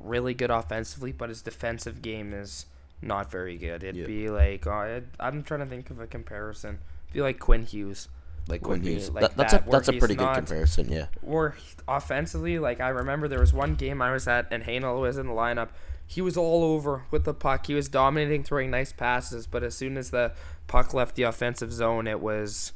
really 0.00 0.34
good 0.34 0.50
offensively, 0.50 1.12
but 1.12 1.28
his 1.28 1.42
defensive 1.42 2.00
game 2.02 2.32
is 2.32 2.64
not 3.02 3.30
very 3.30 3.56
good. 3.58 3.82
It'd 3.84 3.96
Yeah. 3.96 4.06
be 4.06 4.28
like 4.30 4.66
uh, 4.66 4.80
it, 4.80 5.04
I'm 5.20 5.42
trying 5.42 5.60
to 5.60 5.66
think 5.66 5.90
of 5.90 6.00
a 6.00 6.06
comparison. 6.06 6.78
It'd 7.06 7.14
be 7.14 7.20
like 7.20 7.38
Quinn 7.38 7.64
Hughes, 7.64 8.08
Like 8.48 8.62
be 8.62 8.92
Hughes. 8.92 9.10
like 9.10 9.22
That- 9.22 9.36
that's 9.36 9.52
that, 9.52 9.66
a 9.68 9.70
that's 9.70 9.88
a 9.88 9.92
he's 9.92 9.98
pretty 10.00 10.14
good 10.16 10.24
not- 10.24 10.34
comparison. 10.36 10.90
Yeah. 10.90 11.06
or 11.22 11.54
offensively, 11.88 12.58
like 12.58 12.80
I 12.80 12.88
remember 12.88 13.28
there 13.28 13.40
was 13.40 13.52
one 13.52 13.74
game 13.76 14.02
I 14.02 14.12
was 14.12 14.26
at 14.28 14.48
and 14.50 14.64
Heinola 14.64 15.00
was 15.00 15.16
in 15.18 15.26
the 15.26 15.32
lineup. 15.32 15.68
He 16.06 16.20
was 16.20 16.36
all 16.36 16.64
over 16.64 17.04
with 17.10 17.24
the 17.24 17.32
puck. 17.34 17.66
He 17.68 17.74
was 17.74 17.88
dominating, 17.88 18.42
throwing 18.44 18.70
nice 18.70 18.92
passes, 18.92 19.46
but 19.46 19.62
as 19.62 19.74
soon 19.74 19.96
as 19.96 20.10
the 20.10 20.32
puck 20.66 20.92
left 20.92 21.14
the 21.14 21.22
offensive 21.22 21.72
zone, 21.72 22.06
it 22.06 22.20
was 22.20 22.72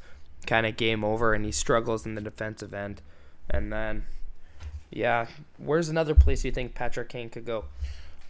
kind 0.47 0.65
of 0.65 0.75
game 0.77 1.03
over, 1.03 1.33
and 1.33 1.45
he 1.45 1.51
struggles 1.51 2.05
in 2.05 2.15
the 2.15 2.21
defensive 2.21 2.73
end. 2.73 3.01
And 3.49 3.71
then, 3.71 4.05
yeah, 4.89 5.27
where's 5.57 5.89
another 5.89 6.15
place 6.15 6.43
you 6.45 6.51
think 6.51 6.73
Patrick 6.73 7.09
Kane 7.09 7.29
could 7.29 7.45
go? 7.45 7.65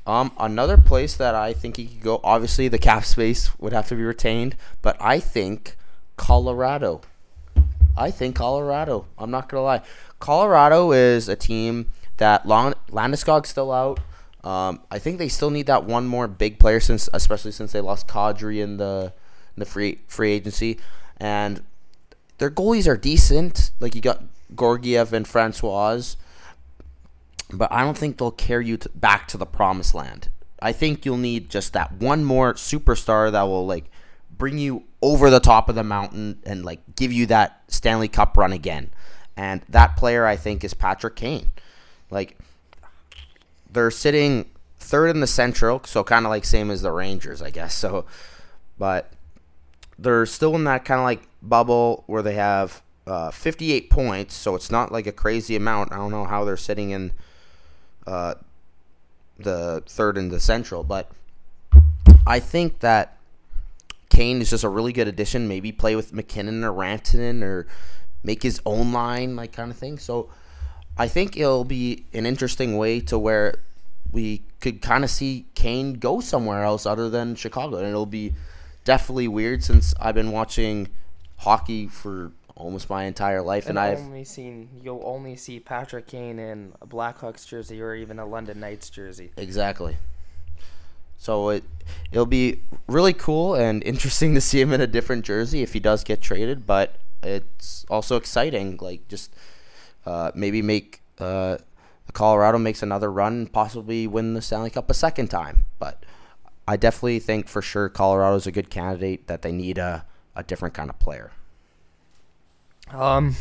Um, 0.06 0.32
another 0.40 0.78
place 0.78 1.16
that 1.16 1.36
I 1.36 1.54
think 1.54 1.78
he 1.78 1.86
could 1.86 2.02
go. 2.02 2.20
Obviously, 2.24 2.68
the 2.68 2.80
cap 2.80 3.06
space 3.06 3.58
would 3.60 3.72
have 3.74 3.88
to 3.90 3.96
be 3.96 4.04
retained, 4.04 4.56
but 4.82 4.98
I 5.00 5.20
think 5.20 5.78
Colorado. 6.18 7.02
I 7.98 8.12
think 8.12 8.36
Colorado. 8.36 9.06
I'm 9.18 9.32
not 9.32 9.50
gonna 9.50 9.64
lie. 9.64 9.82
Colorado 10.20 10.92
is 10.92 11.28
a 11.28 11.36
team 11.36 11.92
that 12.18 12.46
Long 12.46 12.74
Landeskog's 12.92 13.50
still 13.50 13.72
out. 13.72 14.00
Um, 14.44 14.82
I 14.90 15.00
think 15.00 15.18
they 15.18 15.28
still 15.28 15.50
need 15.50 15.66
that 15.68 15.84
one 15.84 16.08
more 16.08 16.28
big 16.28 16.60
player 16.60 16.80
since, 16.80 17.10
especially 17.14 17.52
since 17.52 17.72
they 17.72 17.82
lost 17.82 18.08
Kadri 18.08 18.62
in 18.62 18.78
the 18.78 19.14
in 19.56 19.60
the 19.60 19.66
free 19.66 20.00
free 20.08 20.32
agency, 20.32 20.80
and 21.18 21.64
their 22.38 22.52
goalies 22.52 22.88
are 22.88 22.98
decent. 22.98 23.72
Like 23.80 23.96
you 23.96 24.02
got 24.02 24.24
Georgiev 24.56 25.12
and 25.14 25.26
Francouz 25.26 26.16
but 27.52 27.72
I 27.72 27.84
don't 27.84 27.98
think 27.98 28.18
they'll 28.18 28.32
carry 28.32 28.68
you 28.68 28.78
to, 28.78 28.90
back 28.90 29.28
to 29.30 29.38
the 29.38 29.46
promised 29.46 29.94
land. 29.94 30.30
I 30.62 30.72
think 30.72 31.06
you'll 31.06 31.18
need 31.18 31.50
just 31.50 31.74
that 31.74 31.94
one 31.94 32.24
more 32.24 32.54
superstar 32.56 33.32
that 33.32 33.44
will 33.44 33.66
like 33.66 33.86
bring 34.36 34.58
you 34.58 34.84
over 35.02 35.30
the 35.30 35.40
top 35.40 35.70
of 35.70 35.76
the 35.76 35.84
mountain 35.84 36.40
and 36.46 36.66
like 36.66 36.80
give 36.96 37.12
you 37.12 37.26
that 37.28 37.62
Stanley 37.68 38.08
Cup 38.08 38.36
run 38.38 38.54
again. 38.54 38.90
And 39.36 39.62
that 39.70 39.96
player 39.96 40.26
I 40.26 40.36
think 40.36 40.64
is 40.64 40.74
Patrick 40.74 41.16
Kane. 41.16 41.52
Like 42.10 42.38
they're 43.72 43.92
sitting 43.92 44.50
third 44.80 45.10
in 45.10 45.20
the 45.20 45.28
Central, 45.28 45.82
so 45.86 46.04
kind 46.04 46.26
of 46.26 46.30
like 46.30 46.46
same 46.46 46.72
as 46.72 46.82
the 46.82 46.92
Rangers, 46.92 47.42
I 47.42 47.50
guess. 47.50 47.76
So 47.88 48.06
but 48.80 49.12
they're 49.98 50.26
still 50.26 50.56
in 50.56 50.64
that 50.66 50.86
kind 50.86 51.00
of 51.00 51.06
like 51.06 51.28
bubble 51.42 52.04
where 52.08 52.22
they 52.22 52.36
have 52.36 52.82
uh, 53.08 53.32
58 53.32 53.90
points, 53.90 54.36
so 54.36 54.56
it's 54.56 54.70
not 54.70 54.92
like 54.92 55.08
a 55.08 55.12
crazy 55.12 55.56
amount. 55.56 55.92
I 55.92 55.98
don't 55.98 56.12
know 56.12 56.26
how 56.26 56.46
they're 56.46 56.58
sitting 56.58 56.92
in 56.92 57.14
uh, 58.06 58.36
the 59.40 59.84
third 59.88 60.18
in 60.18 60.30
the 60.30 60.40
Central, 60.40 60.84
but 60.84 61.12
I 62.26 62.40
think 62.40 62.80
that 62.80 63.17
Kane 64.18 64.42
is 64.42 64.50
just 64.50 64.64
a 64.64 64.70
really 64.70 64.94
good 64.94 65.08
addition. 65.08 65.48
Maybe 65.48 65.72
play 65.72 65.96
with 65.96 66.12
MacKinnon 66.12 66.64
or 66.64 66.72
Rantanen 66.72 67.44
or 67.44 67.68
make 68.24 68.42
his 68.42 68.60
own 68.66 68.92
line, 68.92 69.36
like 69.36 69.54
kind 69.54 69.70
of 69.70 69.78
thing. 69.78 70.00
So 70.00 70.32
I 70.98 71.08
think 71.08 71.38
it'll 71.38 71.64
be 71.64 72.06
an 72.14 72.26
interesting 72.26 72.78
way 72.78 73.00
to 73.02 73.20
where 73.20 73.60
we 74.12 74.42
could 74.60 74.82
kind 74.82 75.04
of 75.04 75.12
see 75.12 75.46
Kane 75.54 75.94
go 75.94 76.20
somewhere 76.20 76.64
else 76.64 76.88
other 76.88 77.12
than 77.12 77.36
Chicago, 77.36 77.78
and 77.78 77.88
it'll 77.88 78.08
be 78.08 78.34
definitely 78.86 79.28
weird 79.28 79.64
since 79.64 79.94
I've 80.00 80.16
been 80.16 80.32
watching 80.32 80.88
hockey 81.38 81.88
for 81.88 82.32
almost 82.56 82.90
my 82.90 83.04
entire 83.04 83.44
life, 83.44 83.68
and, 83.68 83.78
And 83.78 83.88
I've 83.88 84.00
only 84.00 84.24
seen 84.24 84.68
you'll 84.82 85.04
only 85.06 85.36
see 85.36 85.60
Patrick 85.60 86.08
Kane 86.08 86.40
in 86.40 86.74
a 86.82 86.88
Blackhawks 86.88 87.46
jersey 87.46 87.80
or 87.84 87.94
even 87.94 88.18
a 88.18 88.26
London 88.26 88.62
Knights 88.62 88.90
jersey. 88.90 89.30
Exactly. 89.38 89.96
So 91.18 91.50
it 91.50 91.64
it'll 92.12 92.26
be 92.26 92.62
really 92.88 93.14
cool 93.14 93.56
and 93.56 93.84
interesting 93.84 94.34
to 94.36 94.42
see 94.42 94.62
him 94.62 94.74
in 94.74 94.82
a 94.82 94.88
different 94.88 95.26
jersey 95.26 95.62
if 95.62 95.74
he 95.74 95.80
does 95.80 96.04
get 96.04 96.22
traded, 96.22 96.66
but 96.66 96.98
it's 97.24 97.86
also 97.90 98.16
exciting. 98.16 98.78
Like 98.82 99.08
just 99.08 99.36
uh, 100.06 100.32
maybe 100.36 100.62
make 100.62 101.02
uh, 101.20 101.58
Colorado 102.14 102.58
makes 102.58 102.82
another 102.82 103.12
run, 103.12 103.34
and 103.34 103.54
possibly 103.54 104.08
win 104.08 104.34
the 104.34 104.42
Stanley 104.42 104.70
Cup 104.70 104.90
a 104.90 104.94
second 104.94 105.28
time. 105.30 105.66
But 105.80 106.04
I 106.68 106.78
definitely 106.78 107.20
think 107.20 107.48
for 107.48 107.62
sure 107.62 107.90
Colorado's 107.90 108.48
a 108.48 108.52
good 108.52 108.70
candidate. 108.70 109.28
That 109.28 109.42
they 109.42 109.52
need 109.52 109.78
a 109.78 110.06
a 110.36 110.44
different 110.44 110.74
kind 110.74 110.90
of 110.90 111.00
player. 111.00 111.32
Um, 112.92 113.36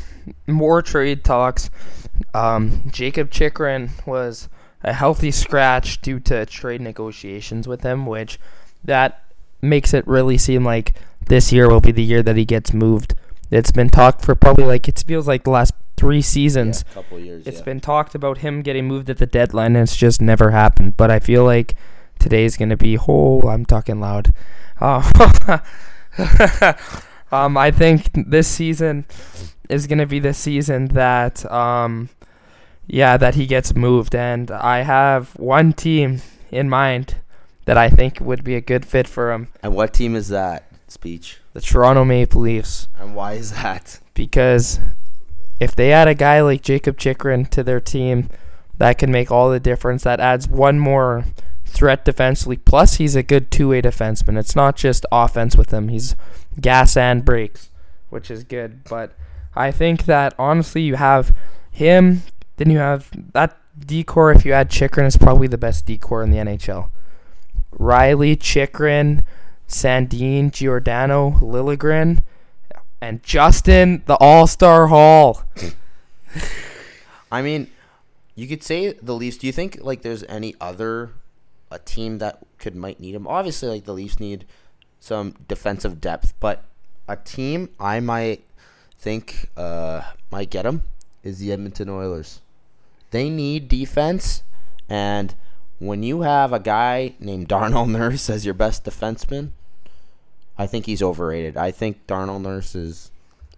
more 0.46 0.82
trade 0.82 1.24
talks. 1.24 1.70
Um, 2.34 2.90
Jacob 2.90 3.30
Chychrun 3.30 3.90
was 4.04 4.48
a 4.86 4.92
healthy 4.92 5.32
scratch 5.32 6.00
due 6.00 6.20
to 6.20 6.46
trade 6.46 6.80
negotiations 6.80 7.66
with 7.66 7.82
him, 7.82 8.06
which 8.06 8.38
that 8.84 9.24
makes 9.60 9.92
it 9.92 10.06
really 10.06 10.38
seem 10.38 10.64
like 10.64 10.94
this 11.26 11.52
year 11.52 11.68
will 11.68 11.80
be 11.80 11.92
the 11.92 12.04
year 12.04 12.22
that 12.22 12.36
he 12.36 12.44
gets 12.44 12.72
moved. 12.72 13.14
It's 13.50 13.72
been 13.72 13.90
talked 13.90 14.24
for 14.24 14.34
probably 14.34 14.64
like 14.64 14.88
it 14.88 15.02
feels 15.04 15.26
like 15.26 15.44
the 15.44 15.50
last 15.50 15.74
three 15.96 16.22
seasons. 16.22 16.82
a 16.92 16.94
couple 16.94 17.18
years. 17.18 17.46
It's 17.46 17.60
been 17.60 17.80
talked 17.80 18.14
about 18.14 18.38
him 18.38 18.62
getting 18.62 18.86
moved 18.86 19.10
at 19.10 19.18
the 19.18 19.26
deadline, 19.26 19.76
and 19.76 19.82
it's 19.82 19.96
just 19.96 20.22
never 20.22 20.52
happened. 20.52 20.96
But 20.96 21.10
I 21.10 21.18
feel 21.18 21.44
like 21.44 21.74
today's 22.18 22.56
gonna 22.56 22.76
be 22.76 22.94
whole. 22.94 23.48
I'm 23.48 23.64
talking 23.64 24.00
loud. 24.00 24.32
Uh, 24.80 25.58
um, 27.32 27.56
I 27.56 27.70
think 27.70 28.10
this 28.14 28.46
season 28.46 29.04
is 29.68 29.86
gonna 29.86 30.06
be 30.06 30.20
the 30.20 30.34
season 30.34 30.86
that, 30.88 31.50
um, 31.50 32.08
yeah, 32.86 33.16
that 33.16 33.34
he 33.34 33.46
gets 33.46 33.74
moved, 33.74 34.14
and 34.14 34.50
I 34.50 34.82
have 34.82 35.30
one 35.36 35.72
team 35.72 36.22
in 36.50 36.68
mind 36.68 37.16
that 37.64 37.76
I 37.76 37.88
think 37.88 38.20
would 38.20 38.44
be 38.44 38.54
a 38.54 38.60
good 38.60 38.86
fit 38.86 39.08
for 39.08 39.32
him: 39.32 39.48
And 39.62 39.74
what 39.74 39.92
team 39.94 40.14
is 40.14 40.28
that? 40.28 40.64
Speech. 40.88 41.38
the 41.52 41.60
Toronto 41.60 42.04
Maple 42.04 42.40
Leafs. 42.42 42.88
And 42.98 43.14
why 43.14 43.32
is 43.32 43.52
that? 43.52 44.00
because 44.14 44.80
if 45.60 45.74
they 45.74 45.92
add 45.92 46.08
a 46.08 46.14
guy 46.14 46.40
like 46.40 46.62
Jacob 46.62 46.96
Chychrun 46.98 47.44
to 47.46 47.62
their 47.62 47.80
team, 47.80 48.30
that 48.78 48.98
can 48.98 49.10
make 49.10 49.30
all 49.30 49.50
the 49.50 49.60
difference. 49.60 50.02
That 50.04 50.20
adds 50.20 50.48
one 50.48 50.78
more 50.78 51.24
threat 51.64 52.04
defensively. 52.04 52.56
Plus, 52.56 52.94
he's 52.94 53.16
a 53.16 53.22
good 53.22 53.50
two-way 53.50 53.82
defenseman. 53.82 54.38
It's 54.38 54.56
not 54.56 54.76
just 54.76 55.06
offense 55.10 55.56
with 55.56 55.70
him; 55.72 55.88
he's 55.88 56.14
gas 56.60 56.96
and 56.96 57.24
brakes, 57.24 57.70
which 58.10 58.30
is 58.30 58.44
good. 58.44 58.84
But 58.84 59.12
I 59.54 59.70
think 59.70 60.04
that 60.04 60.34
honestly, 60.38 60.82
you 60.82 60.96
have 60.96 61.34
him, 61.70 62.22
then 62.56 62.70
you 62.70 62.78
have 62.78 63.10
that 63.32 63.58
D 63.78 64.04
core. 64.04 64.32
If 64.32 64.44
you 64.44 64.52
add 64.52 64.70
Chychrun, 64.70 65.06
is 65.06 65.16
probably 65.16 65.46
the 65.46 65.58
best 65.58 65.86
D 65.86 65.98
core 65.98 66.22
in 66.22 66.30
the 66.30 66.38
NHL. 66.38 66.90
Rielly 67.78 68.38
Chychrun, 68.38 69.22
Sandin, 69.68 70.50
Giordano, 70.50 71.32
Liljegren 71.40 72.22
and 73.00 73.22
Justin, 73.22 74.02
the 74.06 74.16
All 74.16 74.46
Star 74.46 74.86
Holl. 74.88 75.42
I 77.30 77.42
mean, 77.42 77.70
you 78.34 78.46
could 78.46 78.62
say 78.62 78.92
the 78.92 79.14
Leafs. 79.14 79.36
Do 79.36 79.46
you 79.46 79.52
think 79.52 79.78
like 79.80 80.02
there's 80.02 80.24
any 80.24 80.54
other 80.60 81.10
a 81.70 81.78
team 81.78 82.18
that 82.18 82.38
could 82.58 82.74
might 82.74 83.00
need 83.00 83.14
him? 83.14 83.26
Obviously, 83.26 83.68
like 83.68 83.84
the 83.84 83.92
Leafs 83.92 84.20
need 84.20 84.44
some 85.00 85.34
defensive 85.46 86.00
depth, 86.00 86.34
but 86.40 86.64
a 87.08 87.16
team 87.16 87.68
I 87.78 88.00
might 88.00 88.44
think 88.98 89.50
uh, 89.56 90.02
might 90.30 90.50
get 90.50 90.66
him 90.66 90.82
is 91.22 91.38
the 91.38 91.52
Edmonton 91.52 91.88
Oilers. 91.88 92.40
They 93.10 93.30
need 93.30 93.68
defense, 93.68 94.42
and 94.88 95.34
when 95.78 96.02
you 96.02 96.22
have 96.22 96.52
a 96.52 96.60
guy 96.60 97.14
named 97.20 97.48
Darnell 97.48 97.86
Nurse 97.98 98.28
as 98.30 98.44
your 98.44 98.54
best 98.54 98.84
defenseman, 98.84 99.50
I 100.58 100.66
think 100.66 100.86
he's 100.86 101.02
overrated. 101.02 101.56
I 101.56 101.70
think 101.70 102.06
Darnell 102.06 102.40
Nurse 102.40 102.74
is 102.74 103.10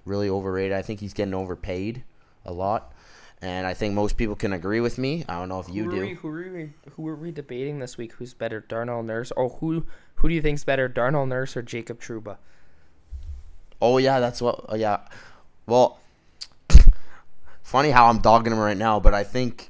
really 0.05 0.28
overrated. 0.28 0.76
I 0.76 0.83
think 0.83 1.00
he's 1.00 1.14
getting 1.14 1.35
overpaid 1.35 2.02
a 2.45 2.52
lot. 2.52 2.93
And 3.40 3.69
I 3.69 3.75
think 3.75 3.95
most 3.95 4.17
people 4.17 4.35
can 4.35 4.52
agree 4.52 4.81
with 4.81 4.99
me. 4.99 5.25
I 5.28 5.38
don't 5.38 5.49
know 5.49 5.61
if 5.61 5.69
you 5.69 5.85
who 5.85 5.90
do. 5.93 6.00
We, 6.00 6.14
who, 6.14 6.28
are 6.28 6.52
we, 6.52 6.71
who 6.97 7.07
are 7.07 7.14
we 7.14 7.31
debating 7.31 7.78
this 7.78 7.97
week? 7.97 8.14
Who's 8.14 8.35
better, 8.35 8.64
Darnell 8.67 9.05
Nurse, 9.05 9.31
or 9.33 9.49
who 9.49 9.87
who 10.17 10.28
do 10.28 10.35
you 10.35 10.43
think's 10.43 10.64
better, 10.64 10.88
Darnell 10.88 11.26
Nurse 11.26 11.57
or 11.57 11.62
Jacob 11.62 12.00
Trouba? 12.00 12.38
Oh 13.81 13.99
yeah, 13.99 14.19
that's 14.19 14.43
what. 14.43 14.64
Oh, 14.69 14.75
yeah. 14.75 14.99
Well, 15.67 16.00
funny 17.68 17.90
how 17.90 18.06
I'm 18.06 18.20
dogging 18.20 18.52
him 18.52 18.58
right 18.58 18.76
now, 18.76 18.98
but 18.98 19.12
I 19.12 19.25
think 19.25 19.68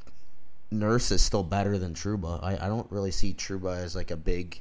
Nurse 0.71 1.11
is 1.11 1.21
still 1.21 1.43
better 1.43 1.79
than 1.79 1.95
Trouba. 1.95 2.43
I, 2.43 2.55
I 2.55 2.69
don't 2.69 2.91
really 2.93 3.11
see 3.11 3.35
Trouba 3.35 3.77
as 3.77 3.97
like 3.97 4.13
a 4.13 4.17
big 4.17 4.61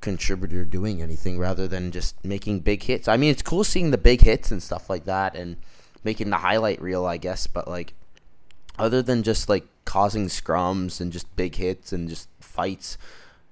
contributor 0.00 0.64
doing 0.64 1.00
anything 1.00 1.38
rather 1.38 1.68
than 1.68 1.92
just 1.92 2.22
making 2.24 2.60
big 2.60 2.82
hits. 2.82 3.06
I 3.06 3.16
mean, 3.16 3.30
it's 3.30 3.42
cool 3.42 3.62
seeing 3.62 3.92
the 3.92 3.98
big 3.98 4.22
hits 4.22 4.50
and 4.50 4.60
stuff 4.60 4.90
like 4.90 5.04
that 5.04 5.36
and 5.36 5.56
making 6.02 6.30
the 6.30 6.38
highlight 6.38 6.82
reel, 6.82 7.06
I 7.06 7.16
guess, 7.16 7.46
but 7.46 7.68
like 7.68 7.94
other 8.76 9.02
than 9.02 9.22
just 9.22 9.48
like 9.48 9.64
causing 9.84 10.26
scrums 10.26 11.00
and 11.00 11.12
just 11.12 11.34
big 11.36 11.54
hits 11.54 11.92
and 11.92 12.08
just 12.08 12.28
fights, 12.40 12.98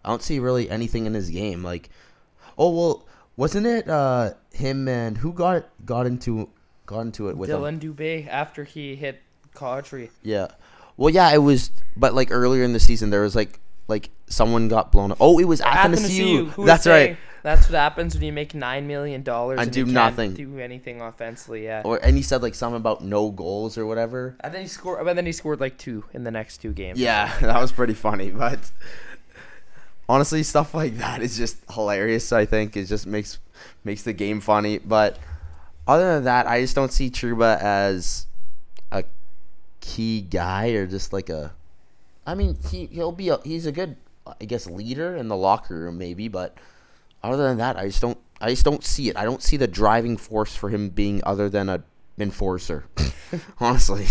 I 0.05 0.09
don't 0.09 0.23
see 0.23 0.41
really 0.41 0.69
anything 0.69 1.07
in 1.07 1.15
his 1.15 1.31
game. 1.31 1.63
Like, 1.63 1.91
oh 2.59 2.71
well, 2.71 3.07
wasn't 3.37 3.67
it 3.67 3.89
uh, 3.89 4.33
him 4.53 4.89
and 4.89 5.19
who 5.19 5.33
got 5.33 5.69
got 5.87 6.07
into 6.07 6.51
got 6.91 7.01
into 7.01 7.29
it 7.29 7.37
with 7.37 7.49
Dylan 7.51 7.81
him? 7.83 7.95
Dubé 7.95 8.29
after 8.29 8.65
he 8.65 8.97
hit 8.97 9.23
Kadri. 9.55 10.11
Yeah. 10.23 10.49
Well, 10.97 11.09
yeah, 11.15 11.33
it 11.33 11.39
was, 11.39 11.71
but 11.97 12.13
like 12.15 12.31
earlier 12.31 12.63
in 12.63 12.73
the 12.75 12.81
season, 12.81 13.09
there 13.11 13.23
was 13.23 13.35
like 13.35 13.61
like 13.89 14.11
someone 14.27 14.69
got 14.69 14.93
blown 14.93 15.13
up. 15.13 15.19
Oh, 15.21 15.39
it 15.39 15.45
was 15.45 15.61
Athanasiu. 15.61 16.67
That's 16.67 16.87
right. 16.87 17.17
That's 17.43 17.71
what 17.71 17.79
happens 17.79 18.15
when 18.15 18.23
you 18.23 18.33
make 18.33 18.55
nine 18.55 18.87
million 18.87 19.23
dollars 19.23 19.61
And 19.61 19.73
do 19.73 19.81
you 19.81 19.85
can't 19.87 19.95
nothing. 19.95 20.35
do 20.35 20.59
anything 20.59 21.01
offensively. 21.01 21.65
Yeah. 21.65 21.81
Or 21.87 21.97
and 21.97 22.15
he 22.17 22.23
said 22.23 22.43
like 22.43 22.55
something 22.55 22.77
about 22.77 23.03
no 23.03 23.31
goals 23.31 23.79
or 23.79 23.87
whatever. 23.87 24.37
And 24.41 24.53
then 24.53 24.61
he 24.61 24.69
scored. 24.69 25.03
But 25.05 25.17
then 25.17 25.25
he 25.25 25.33
scored 25.33 25.59
like 25.59 25.79
two 25.79 26.05
in 26.13 26.25
the 26.25 26.31
next 26.31 26.59
two 26.59 26.73
games. 26.73 26.99
Yeah, 27.01 27.33
that 27.41 27.59
was 27.59 27.73
pretty 27.73 27.95
funny. 27.95 28.31
But 28.31 28.59
honestly, 30.09 30.43
stuff 30.43 30.75
like 30.75 30.99
that 30.99 31.23
is 31.23 31.37
just 31.37 31.57
hilarious. 31.73 32.31
I 32.33 32.45
think 32.45 32.77
it 32.77 32.85
just 32.85 33.07
makes 33.07 33.39
makes 33.85 34.03
the 34.03 34.13
game 34.13 34.41
funny. 34.41 34.79
But 34.79 35.19
other 35.91 36.15
than 36.15 36.25
that, 36.25 36.47
I 36.47 36.61
just 36.61 36.75
don't 36.75 36.93
see 36.93 37.11
Trouba 37.11 37.61
as 37.61 38.27
a 38.93 39.05
key 39.81 40.21
guy 40.21 40.69
or 40.71 40.87
just 40.87 41.13
like 41.13 41.29
a. 41.29 41.53
I 42.27 42.35
mean, 42.35 42.57
he 42.71 42.87
he'll 42.87 43.13
be 43.13 43.29
a, 43.29 43.39
he's 43.45 43.67
a 43.67 43.73
good 43.73 43.97
I 44.41 44.45
guess 44.45 44.67
leader 44.67 45.17
in 45.17 45.29
the 45.29 45.37
locker 45.37 45.75
room 45.75 45.99
maybe, 45.99 46.29
but 46.29 46.57
other 47.23 47.49
than 47.49 47.59
that, 47.59 47.77
I 47.77 47.87
just 47.87 48.01
don't 48.01 48.19
I 48.41 48.51
just 48.51 48.65
don't 48.65 48.85
see 48.85 49.09
it. 49.09 49.17
I 49.17 49.25
don't 49.25 49.43
see 49.43 49.57
the 49.57 49.67
driving 49.67 50.17
force 50.17 50.55
for 50.55 50.71
him 50.71 50.91
being 50.91 51.21
other 51.25 51.49
than 51.49 51.69
a 51.69 51.83
enforcer. 52.19 52.85
Honestly 53.59 54.07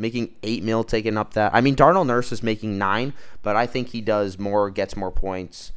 making 0.00 0.34
eight 0.42 0.64
mil 0.64 0.82
taking 0.82 1.16
up 1.16 1.34
that. 1.34 1.54
I 1.54 1.60
mean, 1.60 1.74
Darnell 1.74 2.04
Nurse 2.04 2.32
is 2.32 2.42
making 2.42 2.78
nine, 2.78 3.12
but 3.42 3.54
I 3.54 3.66
think 3.66 3.88
he 3.88 4.00
does 4.00 4.38
more, 4.38 4.70
gets 4.70 4.96
more 4.96 5.10
points 5.10 5.72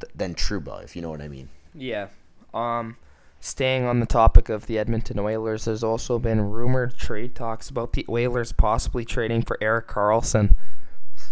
th- 0.00 0.12
than 0.14 0.34
Trouba, 0.34 0.84
if 0.84 0.94
you 0.94 1.02
know 1.02 1.10
what 1.10 1.20
I 1.20 1.28
mean. 1.28 1.48
Yeah. 1.74 2.08
Um, 2.54 2.96
staying 3.44 3.84
on 3.84 4.00
the 4.00 4.06
topic 4.06 4.48
of 4.48 4.64
the 4.66 4.78
Edmonton 4.78 5.18
Oilers, 5.18 5.66
there's 5.66 5.84
also 5.84 6.18
been 6.18 6.50
rumored 6.50 6.96
trade 6.96 7.34
talks 7.34 7.68
about 7.68 7.92
the 7.92 8.06
Oilers 8.08 8.52
possibly 8.52 9.04
trading 9.04 9.42
for 9.42 9.58
Erik 9.60 9.86
Karlsson. 9.86 10.56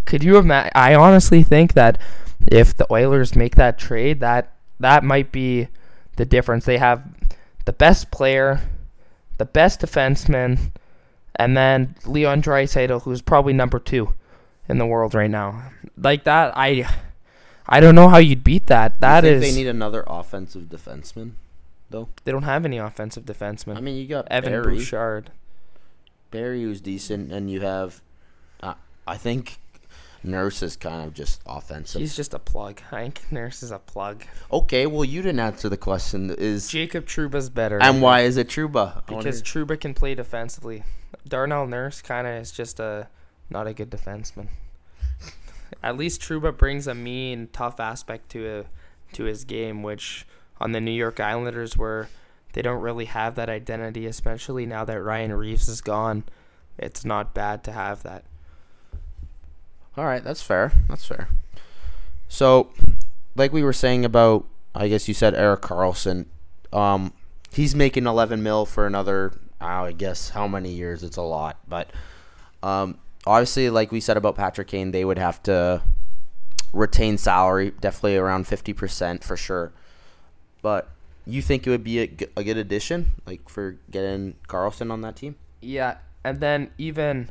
Could 0.04 0.22
you 0.22 0.36
imagine? 0.36 0.72
I 0.74 0.94
honestly 0.94 1.42
think 1.42 1.72
that 1.72 1.98
if 2.46 2.76
the 2.76 2.86
Oilers 2.92 3.34
make 3.34 3.54
that 3.56 3.78
trade, 3.78 4.20
that 4.20 4.52
that 4.78 5.02
might 5.02 5.32
be 5.32 5.68
the 6.16 6.26
difference. 6.26 6.66
They 6.66 6.76
have 6.76 7.02
the 7.64 7.72
best 7.72 8.10
player, 8.10 8.60
the 9.38 9.46
best 9.46 9.80
defenseman, 9.80 10.72
and 11.36 11.56
then 11.56 11.94
Leon 12.04 12.42
Draisaitl, 12.42 13.02
who's 13.02 13.22
probably 13.22 13.54
number 13.54 13.78
two 13.78 14.12
in 14.68 14.76
the 14.76 14.86
world 14.86 15.14
right 15.14 15.30
now. 15.30 15.70
Like 15.96 16.24
that, 16.24 16.52
I, 16.58 16.86
I 17.66 17.80
don't 17.80 17.94
know 17.94 18.08
how 18.08 18.18
you'd 18.18 18.44
beat 18.44 18.66
that. 18.66 19.00
That 19.00 19.24
is 19.24 19.40
they 19.40 19.58
need 19.58 19.66
another 19.66 20.04
offensive 20.06 20.64
defenseman. 20.64 21.32
They 22.24 22.32
don't 22.32 22.42
have 22.42 22.64
any 22.64 22.78
offensive 22.78 23.24
defensemen. 23.24 23.76
I 23.76 23.80
mean, 23.80 23.96
you 23.96 24.06
got 24.06 24.26
Evan 24.28 24.52
Barrie, 24.52 24.76
Bouchard. 24.76 25.30
Barrie 26.30 26.62
who's 26.62 26.80
decent, 26.80 27.32
and 27.32 27.50
you 27.50 27.60
have, 27.60 28.02
uh, 28.62 28.74
I 29.06 29.16
think, 29.16 29.58
Nurse 30.24 30.62
is 30.62 30.76
kind 30.76 31.06
of 31.06 31.14
just 31.14 31.40
offensive. 31.46 32.00
He's 32.00 32.14
just 32.14 32.32
a 32.32 32.38
plug. 32.38 32.80
Hank 32.90 33.20
Nurse 33.30 33.62
is 33.62 33.70
a 33.70 33.78
plug. 33.78 34.24
okay, 34.52 34.86
well, 34.86 35.04
you 35.04 35.22
didn't 35.22 35.40
answer 35.40 35.68
the 35.68 35.76
question. 35.76 36.30
Is 36.30 36.68
Jacob 36.68 37.06
Trouba's 37.06 37.50
better. 37.50 37.82
and 37.82 38.00
why 38.00 38.20
is 38.20 38.36
it 38.36 38.48
Trouba? 38.48 39.06
Because 39.06 39.42
Trouba 39.42 39.78
can 39.78 39.94
play 39.94 40.14
defensively. 40.14 40.84
Darnell 41.26 41.66
Nurse 41.66 42.02
kind 42.02 42.26
of 42.26 42.34
is 42.34 42.52
just 42.52 42.80
a 42.80 43.08
not 43.50 43.66
a 43.66 43.74
good 43.74 43.90
defenseman. 43.90 44.48
At 45.82 45.96
least 45.96 46.20
Truba 46.20 46.52
brings 46.52 46.86
a 46.86 46.94
mean, 46.94 47.48
tough 47.52 47.80
aspect 47.80 48.30
to 48.30 48.60
a, 48.60 48.64
to 49.14 49.24
his 49.24 49.44
game, 49.44 49.82
which 49.82 50.26
on 50.62 50.72
the 50.72 50.80
New 50.80 50.92
York 50.92 51.18
Islanders 51.18 51.76
where 51.76 52.08
they 52.52 52.62
don't 52.62 52.80
really 52.80 53.06
have 53.06 53.34
that 53.34 53.48
identity, 53.48 54.06
especially 54.06 54.64
now 54.64 54.84
that 54.84 55.00
Ryan 55.00 55.32
Reaves 55.34 55.68
is 55.68 55.80
gone. 55.80 56.24
It's 56.78 57.04
not 57.04 57.34
bad 57.34 57.64
to 57.64 57.72
have 57.72 58.02
that. 58.04 58.24
All 59.96 60.04
right, 60.04 60.22
that's 60.22 60.42
fair. 60.42 60.72
That's 60.88 61.04
fair. 61.04 61.28
So, 62.28 62.70
like 63.34 63.52
we 63.52 63.62
were 63.62 63.72
saying 63.72 64.04
about, 64.04 64.46
I 64.74 64.88
guess 64.88 65.08
you 65.08 65.14
said 65.14 65.34
Erik 65.34 65.60
Karlsson. 65.60 66.26
Um, 66.72 67.12
he's 67.52 67.74
making 67.74 68.06
11 68.06 68.42
mil 68.42 68.64
for 68.64 68.86
another. 68.86 69.32
I 69.60 69.92
guess 69.92 70.30
how 70.30 70.48
many 70.48 70.70
years? 70.70 71.02
It's 71.02 71.18
a 71.18 71.22
lot, 71.22 71.58
but 71.68 71.90
um, 72.62 72.98
obviously, 73.26 73.68
like 73.68 73.92
we 73.92 74.00
said 74.00 74.16
about 74.16 74.34
Patrick 74.36 74.68
Kane, 74.68 74.92
they 74.92 75.04
would 75.04 75.18
have 75.18 75.42
to 75.44 75.82
retain 76.72 77.18
salary, 77.18 77.72
definitely 77.80 78.16
around 78.16 78.46
50% 78.46 79.22
for 79.22 79.36
sure. 79.36 79.72
But 80.62 80.88
you 81.26 81.42
think 81.42 81.66
it 81.66 81.70
would 81.70 81.84
be 81.84 81.98
a 82.00 82.06
good 82.06 82.56
addition, 82.56 83.12
like 83.26 83.48
for 83.48 83.76
getting 83.90 84.34
Karlsson 84.48 84.90
on 84.90 85.00
that 85.02 85.16
team? 85.16 85.36
Yeah, 85.60 85.98
and 86.24 86.40
then 86.40 86.70
even 86.78 87.28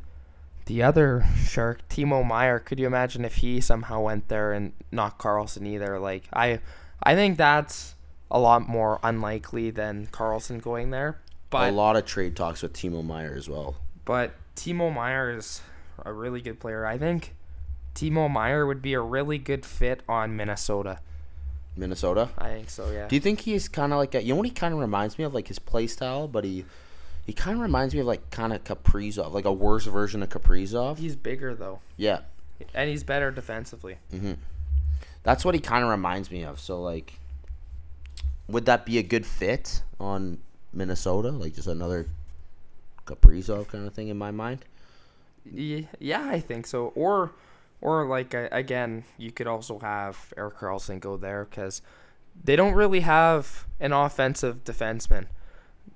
the 0.65 0.83
other 0.83 1.25
shark, 1.47 1.87
Timo 1.89 2.25
Meier. 2.25 2.59
Could 2.59 2.79
you 2.79 2.87
imagine 2.87 3.25
if 3.25 3.35
he 3.37 3.59
somehow 3.61 4.01
went 4.01 4.27
there 4.27 4.53
and 4.53 4.73
not 4.91 5.17
Karlsson 5.17 5.65
either? 5.65 5.97
Like 5.99 6.23
I, 6.33 6.59
I 7.03 7.15
think 7.15 7.37
that's 7.37 7.95
a 8.29 8.39
lot 8.39 8.67
more 8.67 8.99
unlikely 9.03 9.71
than 9.71 10.07
Karlsson 10.07 10.61
going 10.61 10.91
there. 10.91 11.19
But 11.49 11.69
a 11.69 11.71
lot 11.73 11.97
of 11.97 12.05
trade 12.05 12.35
talks 12.37 12.61
with 12.61 12.71
Timo 12.73 13.03
Meier 13.05 13.33
as 13.35 13.49
well. 13.49 13.75
but 14.05 14.31
Timo 14.55 14.93
Meier 14.93 15.31
is 15.37 15.61
a 16.05 16.13
really 16.13 16.41
good 16.41 16.59
player. 16.59 16.85
I 16.85 16.97
think 16.97 17.33
Timo 17.95 18.29
Meier 18.31 18.65
would 18.65 18.81
be 18.81 18.93
a 18.93 19.01
really 19.01 19.37
good 19.37 19.65
fit 19.65 20.01
on 20.07 20.35
Minnesota. 20.35 20.99
Minnesota. 21.75 22.29
I 22.37 22.49
think 22.49 22.69
so. 22.69 22.89
Yeah. 22.91 23.07
Do 23.07 23.15
you 23.15 23.21
think 23.21 23.41
he's 23.41 23.67
kind 23.69 23.93
of 23.93 23.97
like 23.99 24.13
a, 24.15 24.21
you 24.23 24.33
know 24.33 24.37
what 24.37 24.45
he 24.47 24.51
kind 24.51 24.73
of 24.73 24.79
reminds 24.79 25.17
me 25.17 25.23
of 25.23 25.33
like 25.33 25.47
his 25.47 25.59
play 25.59 25.87
style, 25.87 26.27
but 26.27 26.43
he 26.43 26.65
he 27.25 27.33
kind 27.33 27.55
of 27.55 27.61
reminds 27.61 27.93
me 27.93 27.99
of 28.01 28.07
like 28.07 28.29
kind 28.31 28.51
of 28.51 28.63
Kaprizov, 28.63 29.31
like 29.31 29.45
a 29.45 29.53
worse 29.53 29.85
version 29.85 30.21
of 30.23 30.29
Kaprizov. 30.29 30.97
He's 30.97 31.15
bigger 31.15 31.53
though, 31.55 31.79
Yeah, 31.97 32.21
and 32.73 32.89
he's 32.89 33.03
better 33.03 33.31
defensively. 33.31 33.97
hmm 34.11 34.33
that's 35.23 35.45
what 35.45 35.53
he 35.53 35.61
kind 35.61 35.83
of 35.83 35.89
reminds 35.91 36.31
me 36.31 36.43
of. 36.43 36.59
So 36.59 36.81
like, 36.81 37.13
would 38.47 38.65
that 38.65 38.85
be 38.87 38.97
a 38.97 39.03
good 39.03 39.25
fit 39.25 39.83
on 39.99 40.39
Minnesota? 40.73 41.29
Like 41.29 41.53
just 41.53 41.67
another 41.67 42.07
Kaprizov 43.05 43.67
kind 43.67 43.85
of 43.87 43.93
thing 43.93 44.07
in 44.07 44.17
my 44.17 44.31
mind. 44.31 44.65
Ye- 45.45 45.87
Yeah, 45.99 46.27
I 46.27 46.39
think 46.39 46.65
so. 46.67 46.87
Or, 46.95 47.31
or 47.81 48.05
like 48.05 48.33
again, 48.33 49.03
you 49.17 49.31
could 49.31 49.47
also 49.47 49.79
have 49.79 50.33
Erik 50.37 50.57
Karlsson 50.57 50.99
go 50.99 51.17
there 51.17 51.45
because 51.45 51.81
they 52.43 52.55
don't 52.55 52.73
really 52.73 53.01
have 53.01 53.65
an 53.79 53.91
offensive 53.91 54.63
defenseman. 54.63 55.27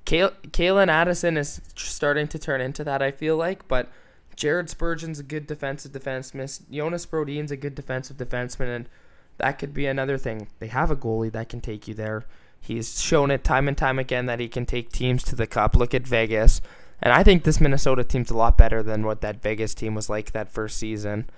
Kale, 0.03 0.31
Calen 0.47 0.87
Addison 0.89 1.37
is 1.37 1.61
starting 1.75 2.27
to 2.27 2.39
turn 2.39 2.61
into 2.61 2.83
that. 2.83 3.01
I 3.01 3.11
feel 3.11 3.37
like, 3.37 3.67
but 3.67 3.89
Jared 4.35 4.69
Spurgeon's 4.69 5.19
a 5.19 5.23
good 5.23 5.47
defensive 5.47 5.91
defenseman. 5.91 6.61
Jonas 6.69 7.05
Brodin's 7.05 7.51
a 7.51 7.57
good 7.57 7.73
defensive 7.73 8.17
defenseman, 8.17 8.75
and 8.75 8.89
that 9.37 9.53
could 9.53 9.73
be 9.73 9.85
another 9.85 10.17
thing. 10.17 10.47
They 10.59 10.67
have 10.67 10.91
a 10.91 10.95
goalie 10.95 11.31
that 11.31 11.49
can 11.49 11.61
take 11.61 11.87
you 11.87 11.93
there. 11.93 12.25
He's 12.59 13.01
shown 13.01 13.31
it 13.31 13.43
time 13.43 13.67
and 13.67 13.77
time 13.77 13.99
again 13.99 14.25
that 14.25 14.39
he 14.39 14.47
can 14.47 14.65
take 14.65 14.91
teams 14.91 15.23
to 15.25 15.35
the 15.35 15.47
cup. 15.47 15.75
Look 15.75 15.93
at 15.93 16.07
Vegas. 16.07 16.61
And 17.01 17.13
I 17.13 17.23
think 17.23 17.43
this 17.43 17.61
Minnesota 17.61 18.03
team's 18.03 18.31
a 18.31 18.37
lot 18.37 18.57
better 18.57 18.81
than 18.81 19.05
what 19.05 19.21
that 19.21 19.41
Vegas 19.41 19.73
team 19.73 19.93
was 19.95 20.09
like 20.09 20.31
that 20.31 20.51
first 20.51 20.77
season. 20.77 21.29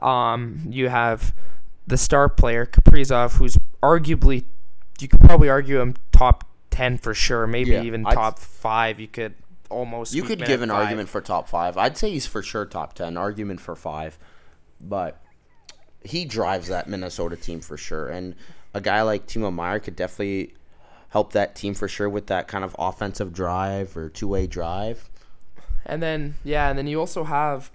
Um, 0.00 0.62
you 0.68 0.88
have 0.88 1.34
the 1.86 1.96
star 1.96 2.28
player 2.28 2.64
Kaprizov, 2.66 3.34
who's 3.36 3.56
arguably, 3.82 4.44
you 5.00 5.08
could 5.08 5.20
probably 5.20 5.48
argue 5.48 5.80
him 5.80 5.94
top 6.12 6.44
ten 6.70 6.98
for 6.98 7.14
sure, 7.14 7.46
maybe 7.46 7.72
Yeah, 7.72 7.82
even 7.82 8.06
I'd- 8.06 8.14
top 8.14 8.38
five. 8.38 8.98
You 8.98 9.08
could 9.08 9.34
almost. 9.68 10.14
You 10.14 10.22
could 10.22 10.44
give 10.44 10.62
an 10.62 10.68
five. 10.70 10.82
argument 10.84 11.08
for 11.08 11.20
top 11.20 11.48
five. 11.48 11.76
I'd 11.76 11.96
say 11.96 12.10
he's 12.10 12.26
for 12.26 12.42
sure 12.42 12.64
top 12.66 12.94
ten. 12.94 13.16
Argument 13.16 13.60
for 13.60 13.74
five, 13.76 14.18
but 14.80 15.20
he 16.04 16.24
drives 16.24 16.68
that 16.68 16.88
Minnesota 16.88 17.36
team 17.36 17.60
for 17.60 17.76
sure. 17.76 18.08
And 18.08 18.34
a 18.74 18.80
guy 18.80 19.02
like 19.02 19.26
Timo 19.26 19.52
Meier 19.54 19.78
could 19.78 19.94
definitely 19.96 20.54
help 21.10 21.32
that 21.32 21.54
team 21.54 21.74
for 21.74 21.86
sure 21.88 22.08
with 22.08 22.26
that 22.28 22.48
kind 22.48 22.64
of 22.64 22.74
offensive 22.78 23.32
drive 23.32 23.96
or 23.96 24.08
two 24.08 24.26
way 24.28 24.46
drive. 24.46 25.08
And 25.84 26.02
then 26.02 26.36
yeah, 26.44 26.68
and 26.70 26.78
then 26.78 26.86
you 26.86 26.98
also 27.00 27.24
have 27.24 27.70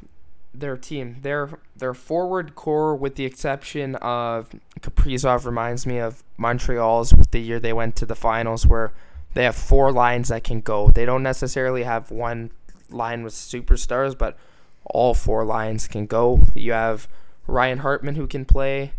their 0.60 0.78
team. 0.78 1.18
Their 1.22 1.50
their 1.76 1.94
forward 1.94 2.56
core, 2.56 2.96
with 2.96 3.16
the 3.16 3.26
exception 3.26 3.96
of 3.96 4.50
Kaprizov, 4.82 5.46
reminds 5.46 5.86
me 5.86 6.00
of 6.00 6.24
Montreal's 6.38 7.12
the 7.32 7.40
year 7.40 7.60
they 7.60 7.74
went 7.74 7.96
to 7.98 8.06
the 8.06 8.16
finals, 8.16 8.66
where 8.66 8.94
they 9.34 9.44
have 9.44 9.56
four 9.56 9.92
lines 9.92 10.30
that 10.30 10.44
can 10.44 10.62
go. 10.62 10.90
They 10.90 11.06
don't 11.06 11.24
necessarily 11.24 11.84
have 11.84 12.12
one 12.12 12.52
line 12.90 13.24
with 13.24 13.34
superstars, 13.34 14.18
but 14.18 14.38
all 14.86 15.14
four 15.14 15.44
lines 15.46 15.88
can 15.88 16.06
go. 16.06 16.42
You 16.56 16.72
have 16.74 17.08
Ryan 17.46 17.80
Hartman 17.80 18.16
who 18.16 18.28
can 18.28 18.46
play. 18.46 18.94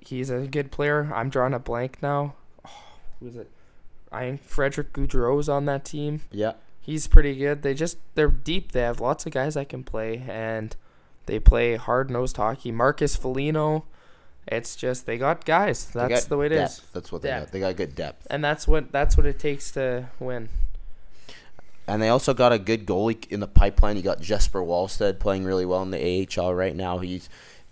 He's 0.00 0.30
a 0.30 0.46
good 0.46 0.70
player. 0.70 1.10
I'm 1.14 1.30
drawing 1.30 1.54
a 1.54 1.58
blank 1.58 1.98
now. 2.02 2.34
Oh, 2.66 2.70
who 3.20 3.26
is 3.28 3.36
it? 3.36 3.50
I 4.10 4.22
think 4.22 4.42
Frederick 4.42 4.92
Gaudreau's 4.92 5.48
on 5.48 5.66
that 5.66 5.84
team. 5.84 6.22
Yeah. 6.30 6.54
He's 6.80 7.06
pretty 7.06 7.36
good. 7.36 7.62
They 7.62 7.74
just 7.74 7.98
they're 8.14 8.28
deep. 8.28 8.72
They 8.72 8.80
have 8.80 9.00
lots 9.00 9.26
of 9.26 9.32
guys 9.32 9.54
that 9.54 9.68
can 9.68 9.84
play 9.84 10.24
and 10.26 10.74
they 11.28 11.38
play 11.38 11.76
hard 11.76 12.10
nosed 12.10 12.36
hockey. 12.36 12.72
Marcus 12.72 13.14
Foligno. 13.14 13.84
It's 14.48 14.74
just 14.74 15.06
they 15.06 15.18
got 15.18 15.44
guys. 15.44 15.84
That's 15.86 16.24
got 16.24 16.28
the 16.28 16.36
way 16.38 16.46
it 16.46 16.52
is, 16.52 16.76
depth. 16.78 16.92
That's 16.94 17.12
what 17.12 17.22
they 17.22 17.28
Depth. 17.28 17.46
got. 17.46 17.52
They 17.52 17.60
got 17.60 17.76
good 17.76 17.94
depth. 17.94 18.26
And 18.30 18.42
that's 18.42 18.66
what 18.66 18.90
that's 18.90 19.16
what 19.16 19.26
it 19.26 19.38
takes 19.38 19.70
to 19.72 20.08
win. 20.18 20.48
And 21.86 22.02
they 22.02 22.08
also 22.08 22.34
got 22.34 22.52
a 22.52 22.58
good 22.58 22.86
goalie 22.86 23.30
in 23.30 23.40
the 23.40 23.46
pipeline. 23.46 23.96
You 23.96 24.02
got 24.02 24.20
Jesper 24.20 24.60
Wallstedt 24.60 25.18
playing 25.18 25.44
really 25.44 25.64
well 25.64 25.82
in 25.82 25.90
the 25.90 26.26
AHL 26.38 26.54
right 26.54 26.74
now. 26.74 26.98
He's 26.98 27.28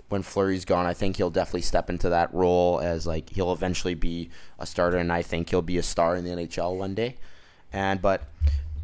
when 0.09 0.23
Fleury's 0.23 0.65
gone, 0.65 0.87
I 0.87 0.95
think 0.95 1.17
he'll 1.17 1.31
definitely 1.31 1.63
step 1.63 1.91
into 1.91 2.09
that 2.11 2.33
role 2.33 2.81
as 2.81 3.07
like 3.07 3.31
he'll 3.31 3.53
eventually 3.53 3.95
be 3.95 4.31
a 4.59 4.67
starter, 4.67 4.99
and 4.99 5.13
I 5.13 5.23
think 5.23 5.51
he'll 5.51 5.63
be 5.63 5.79
a 5.79 5.83
star 5.83 6.15
in 6.17 6.25
the 6.25 6.31
NHL 6.31 6.77
one 6.77 6.95
day. 6.95 7.17
And 7.73 8.01
but 8.01 8.23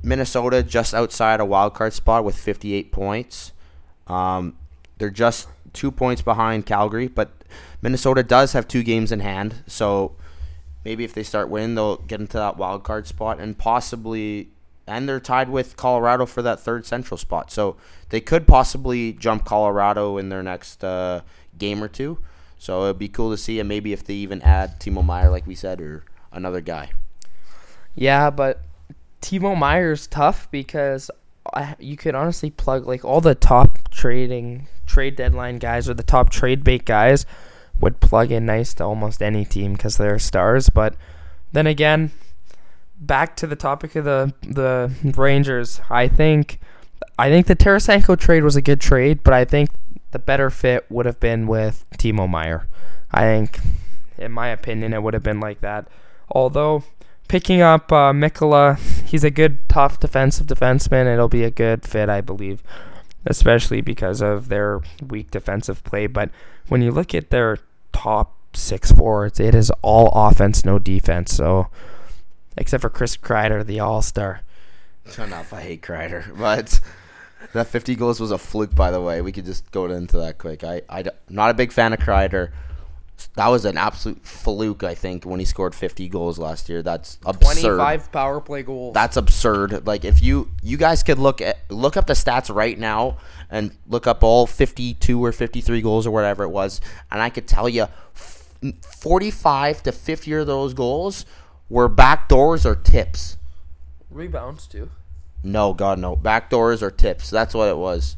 Minnesota 0.03 0.63
just 0.63 0.95
outside 0.95 1.41
a 1.41 1.45
wild 1.45 1.75
card 1.75 1.93
spot 1.93 2.25
with 2.25 2.37
58 2.37 2.91
points. 2.91 3.53
Um, 4.07 4.57
they're 4.99 5.11
just 5.11 5.49
two 5.73 5.91
points 5.91 6.23
behind 6.23 6.67
Calgary, 6.67 7.09
but 7.09 7.31
Minnesota 7.81 8.23
does 8.23 8.53
have 8.53 8.69
two 8.69 8.83
games 8.83 9.13
in 9.13 9.21
hand, 9.21 9.63
so 9.67 10.17
maybe 10.85 11.05
if 11.05 11.15
they 11.15 11.23
start 11.23 11.49
winning, 11.49 11.75
they'll 11.75 11.97
get 11.97 12.21
into 12.21 12.37
that 12.37 12.57
wild 12.57 12.85
card 12.85 13.07
spot 13.07 13.41
and 13.41 13.57
possibly. 13.59 14.49
And 14.85 15.09
they're 15.09 15.21
tied 15.21 15.49
with 15.49 15.77
Colorado 15.77 16.27
for 16.27 16.43
that 16.43 16.59
third 16.59 16.85
central 16.85 17.17
spot, 17.17 17.53
so 17.53 17.77
they 18.09 18.21
could 18.21 18.49
possibly 18.49 19.13
jump 19.13 19.45
Colorado 19.45 20.19
in 20.19 20.29
their 20.29 20.43
next 20.43 20.83
uh, 20.83 21.21
game 21.57 21.83
or 21.83 21.89
two. 21.89 22.19
So 22.59 22.85
it'd 22.85 22.99
be 22.99 23.09
cool 23.09 23.31
to 23.31 23.37
see, 23.37 23.61
and 23.61 23.69
maybe 23.69 23.93
if 23.93 24.05
they 24.05 24.15
even 24.15 24.43
add 24.43 24.81
Timo 24.81 25.05
Meier, 25.05 25.31
like 25.31 25.47
we 25.47 25.55
said, 25.55 25.81
or 25.81 26.05
another 26.33 26.61
guy. 26.61 26.91
Yeah, 27.95 28.31
but 28.31 28.63
Timo 29.21 29.57
Meier's 29.57 30.09
tough 30.09 30.51
because 30.51 31.11
I, 31.53 31.77
you 31.79 31.97
could 31.97 32.15
honestly 32.15 32.51
plug 32.51 32.87
like 32.87 33.05
all 33.05 33.21
the 33.21 33.35
top 33.35 33.91
trading 33.91 34.69
trade 34.87 35.17
deadline 35.17 35.59
guys 35.59 35.89
or 35.89 35.95
the 35.95 36.03
top 36.03 36.31
trade 36.31 36.65
bait 36.65 36.85
guys 36.85 37.27
would 37.81 38.01
plug 38.01 38.31
in 38.31 38.47
nice 38.47 38.75
to 38.75 38.85
almost 38.85 39.23
any 39.23 39.45
team 39.45 39.73
because 39.73 39.97
they're 39.97 40.19
stars. 40.19 40.69
But 40.69 40.95
then 41.53 41.67
again, 41.67 42.11
back 42.99 43.37
to 43.37 43.47
the 43.47 43.57
topic 43.57 43.97
of 43.97 44.05
the 44.05 44.33
the 44.43 44.93
Rangers, 45.17 45.81
I 45.91 46.09
think 46.09 46.59
I 47.19 47.31
think 47.31 47.47
the 47.47 47.57
Tarasenko 47.57 48.19
trade 48.19 48.45
was 48.45 48.57
a 48.57 48.63
good 48.63 48.81
trade, 48.81 49.23
but 49.23 49.35
I 49.35 49.45
think 49.45 49.71
the 50.13 50.19
better 50.19 50.51
fit 50.51 50.87
would 50.91 51.07
have 51.07 51.21
been 51.21 51.47
with 51.47 51.85
Timo 51.99 52.29
Meier. 52.29 52.67
I 53.11 53.23
think, 53.23 53.61
in 54.19 54.33
my 54.33 54.49
opinion, 54.49 54.93
it 54.95 55.03
would 55.03 55.15
have 55.15 55.23
been 55.23 55.41
like 55.41 55.61
that. 55.61 55.89
Although 56.31 56.85
picking 57.33 57.63
up 57.63 57.91
uh, 57.91 58.13
Mikkola, 58.13 58.79
he's 59.07 59.25
a 59.25 59.31
good, 59.31 59.67
tough 59.67 59.99
defensive 59.99 60.47
defenseman. 60.47 61.11
It'll 61.11 61.31
be 61.31 61.45
a 61.45 61.51
good 61.51 61.83
fit, 61.83 62.11
I 62.11 62.21
believe, 62.21 62.63
especially 63.25 63.81
because 63.81 64.21
of 64.21 64.51
their 64.51 64.83
weak 65.09 65.31
defensive 65.31 65.83
play. 65.83 66.07
But 66.07 66.29
when 66.69 66.83
you 66.83 66.91
look 66.91 67.15
at 67.15 67.31
their 67.31 67.57
top 67.91 68.37
six 68.53 68.93
forwards, 68.93 69.41
it 69.41 69.55
is 69.55 69.73
all 69.81 70.11
offense, 70.15 70.63
no 70.67 70.79
defense. 70.79 71.35
So, 71.35 71.69
except 72.59 72.83
for 72.83 72.91
Chris 72.91 73.17
Kreider, 73.17 73.65
the 73.65 73.81
All 73.81 74.03
Star. 74.03 74.43
If 75.07 75.55
I 75.55 75.63
hate 75.63 75.81
Kreider, 75.81 76.39
but 76.39 76.81
that 77.55 77.67
50 77.67 77.95
goals 77.97 78.21
was 78.21 78.31
a 78.31 78.37
fluke, 78.37 78.75
by 78.75 78.91
the 78.91 79.01
way. 79.01 79.23
We 79.23 79.33
could 79.33 79.47
just 79.47 79.71
go 79.71 79.87
into 79.87 80.19
that 80.19 80.37
quick. 80.37 80.65
I, 80.65 80.83
I, 80.87 81.01
am 81.01 81.11
not 81.31 81.49
a 81.49 81.55
big 81.55 81.73
fan 81.73 81.95
of 81.95 81.99
Kreider. 81.99 82.51
That 83.35 83.49
was 83.49 83.65
an 83.65 83.77
absolute 83.79 84.25
fluke, 84.27 84.83
I 84.85 84.95
think, 84.95 85.25
when 85.25 85.41
he 85.41 85.47
scored 85.47 85.75
50 85.75 86.09
goals 86.09 86.39
last 86.39 86.69
year. 86.69 86.83
That's 86.83 87.19
absurd. 87.25 87.77
25 87.77 88.13
power 88.13 88.41
play 88.41 88.63
goals. 88.63 88.95
That's 88.95 89.17
absurd. 89.17 89.87
Like 89.87 90.05
if 90.05 90.23
you 90.23 90.51
you 90.63 90.77
guys 90.77 91.03
could 91.03 91.19
look 91.19 91.41
at 91.41 91.59
look 91.71 91.97
up 91.97 92.07
the 92.07 92.13
stats 92.15 92.55
right 92.55 92.79
now 92.79 93.19
and 93.51 93.77
look 93.87 94.07
up 94.07 94.23
all 94.23 94.47
52 94.47 95.25
or 95.25 95.33
53 95.33 95.81
goals 95.83 96.07
or 96.07 96.11
whatever 96.11 96.45
it 96.45 96.51
was, 96.51 96.81
and 97.11 97.21
I 97.23 97.31
could 97.31 97.47
tell 97.47 97.69
you, 97.69 97.87
45 99.01 99.83
to 99.85 99.93
50 99.93 100.33
of 100.35 100.47
those 100.47 100.75
goals 100.75 101.25
were 101.69 101.89
backdoors 101.89 102.65
or 102.65 102.75
tips. 102.75 103.39
rebounds 104.11 104.67
too. 104.67 104.91
No, 105.43 105.75
God, 105.75 105.99
no. 105.99 106.17
Backdoors 106.17 106.83
or 106.83 106.91
tips. 106.91 107.31
That's 107.31 107.55
what 107.55 107.69
it 107.69 107.77
was. 107.77 108.17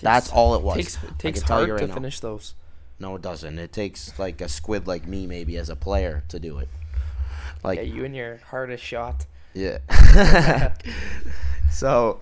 That's 0.00 0.30
all 0.30 0.54
it 0.54 0.62
was. 0.62 0.76
Takes 0.76 0.98
takes 1.18 1.38
can 1.40 1.48
tell 1.48 1.60
you 1.60 1.66
hard 1.66 1.80
right 1.80 1.80
to 1.80 1.86
now. 1.88 1.94
finish 1.94 2.20
those. 2.20 2.54
No, 2.98 3.16
it 3.16 3.22
doesn't. 3.22 3.58
It 3.58 3.72
takes 3.72 4.18
like 4.18 4.40
a 4.40 4.48
squid 4.48 4.86
like 4.86 5.06
me, 5.06 5.26
maybe, 5.26 5.56
as 5.56 5.68
a 5.68 5.76
player 5.76 6.22
to 6.28 6.38
do 6.38 6.58
it. 6.58 6.68
Like, 7.62 7.78
Yeah, 7.78 7.84
you 7.84 8.04
and 8.04 8.14
your 8.14 8.38
hardest 8.50 8.84
shot. 8.84 9.26
yeah. 9.54 9.78
so, 11.70 12.20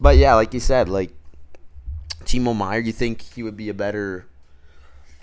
but 0.00 0.16
yeah, 0.16 0.34
like 0.34 0.54
you 0.54 0.60
said, 0.60 0.88
like 0.88 1.10
Timo 2.24 2.56
Meier, 2.56 2.80
you 2.80 2.92
think 2.92 3.22
he 3.22 3.42
would 3.42 3.56
be 3.56 3.68
a 3.68 3.74
better 3.74 4.26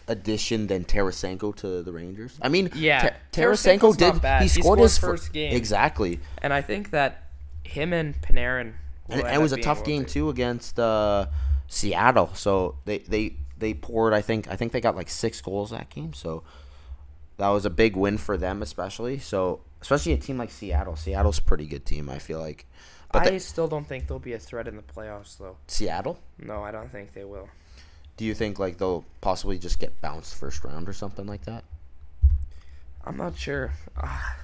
addition 0.07 0.67
than 0.67 0.83
Tarasenko 0.83 1.55
to 1.57 1.81
the 1.83 1.91
Rangers? 1.91 2.37
I 2.41 2.49
mean, 2.49 2.69
Yeah, 2.75 3.01
Ta- 3.09 3.15
Tarasenko 3.31 3.95
did. 3.95 4.13
not 4.13 4.21
bad. 4.21 4.41
He 4.41 4.47
He 4.47 4.61
scored, 4.61 4.63
scored 4.65 4.79
his 4.79 4.97
fir- 4.97 5.07
first 5.17 5.33
game. 5.33 5.55
Exactly. 5.55 6.19
And 6.41 6.51
I 6.53 6.61
think 6.61 6.91
that 6.91 7.29
him 7.63 7.93
and 7.93 8.19
Panarin. 8.21 8.73
and, 9.09 9.21
and 9.21 9.35
it 9.35 9.39
was 9.41 9.53
a 9.53 9.57
tough 9.57 9.83
game 9.83 10.05
too 10.05 10.29
against 10.29 10.79
uh, 10.79 11.27
Seattle. 11.67 12.31
So 12.33 12.75
they, 12.85 12.99
they 12.99 13.35
they 13.61 13.73
poured. 13.73 14.13
I 14.13 14.21
think 14.21 14.49
I 14.49 14.57
think 14.57 14.73
they 14.73 14.81
got 14.81 14.97
like 14.97 15.07
six 15.09 15.39
goals 15.39 15.69
that 15.69 15.89
game. 15.89 16.11
So 16.11 16.43
that 17.37 17.47
was 17.47 17.65
a 17.65 17.69
big 17.69 17.95
win 17.95 18.17
for 18.17 18.35
them, 18.35 18.61
especially. 18.61 19.19
So 19.19 19.61
especially 19.81 20.11
a 20.11 20.17
team 20.17 20.37
like 20.37 20.51
Seattle. 20.51 20.97
Seattle's 20.97 21.39
a 21.39 21.43
pretty 21.43 21.65
good 21.65 21.85
team. 21.85 22.09
I 22.09 22.19
feel 22.19 22.39
like. 22.39 22.67
But 23.13 23.27
I 23.27 23.29
the, 23.31 23.39
still 23.39 23.67
don't 23.67 23.85
think 23.85 24.07
they'll 24.07 24.19
be 24.19 24.33
a 24.33 24.39
threat 24.39 24.67
in 24.67 24.75
the 24.77 24.81
playoffs, 24.83 25.37
though. 25.37 25.57
Seattle. 25.67 26.19
No, 26.39 26.63
I 26.63 26.71
don't 26.71 26.91
think 26.91 27.13
they 27.13 27.25
will. 27.25 27.49
Do 28.17 28.25
you 28.25 28.33
think 28.33 28.59
like 28.59 28.77
they'll 28.77 29.05
possibly 29.21 29.57
just 29.57 29.79
get 29.79 29.99
bounced 30.01 30.35
first 30.35 30.63
round 30.63 30.87
or 30.87 30.93
something 30.93 31.25
like 31.25 31.45
that? 31.45 31.63
I'm 33.03 33.17
not 33.17 33.37
sure. 33.37 33.73
Ah, 33.97 34.37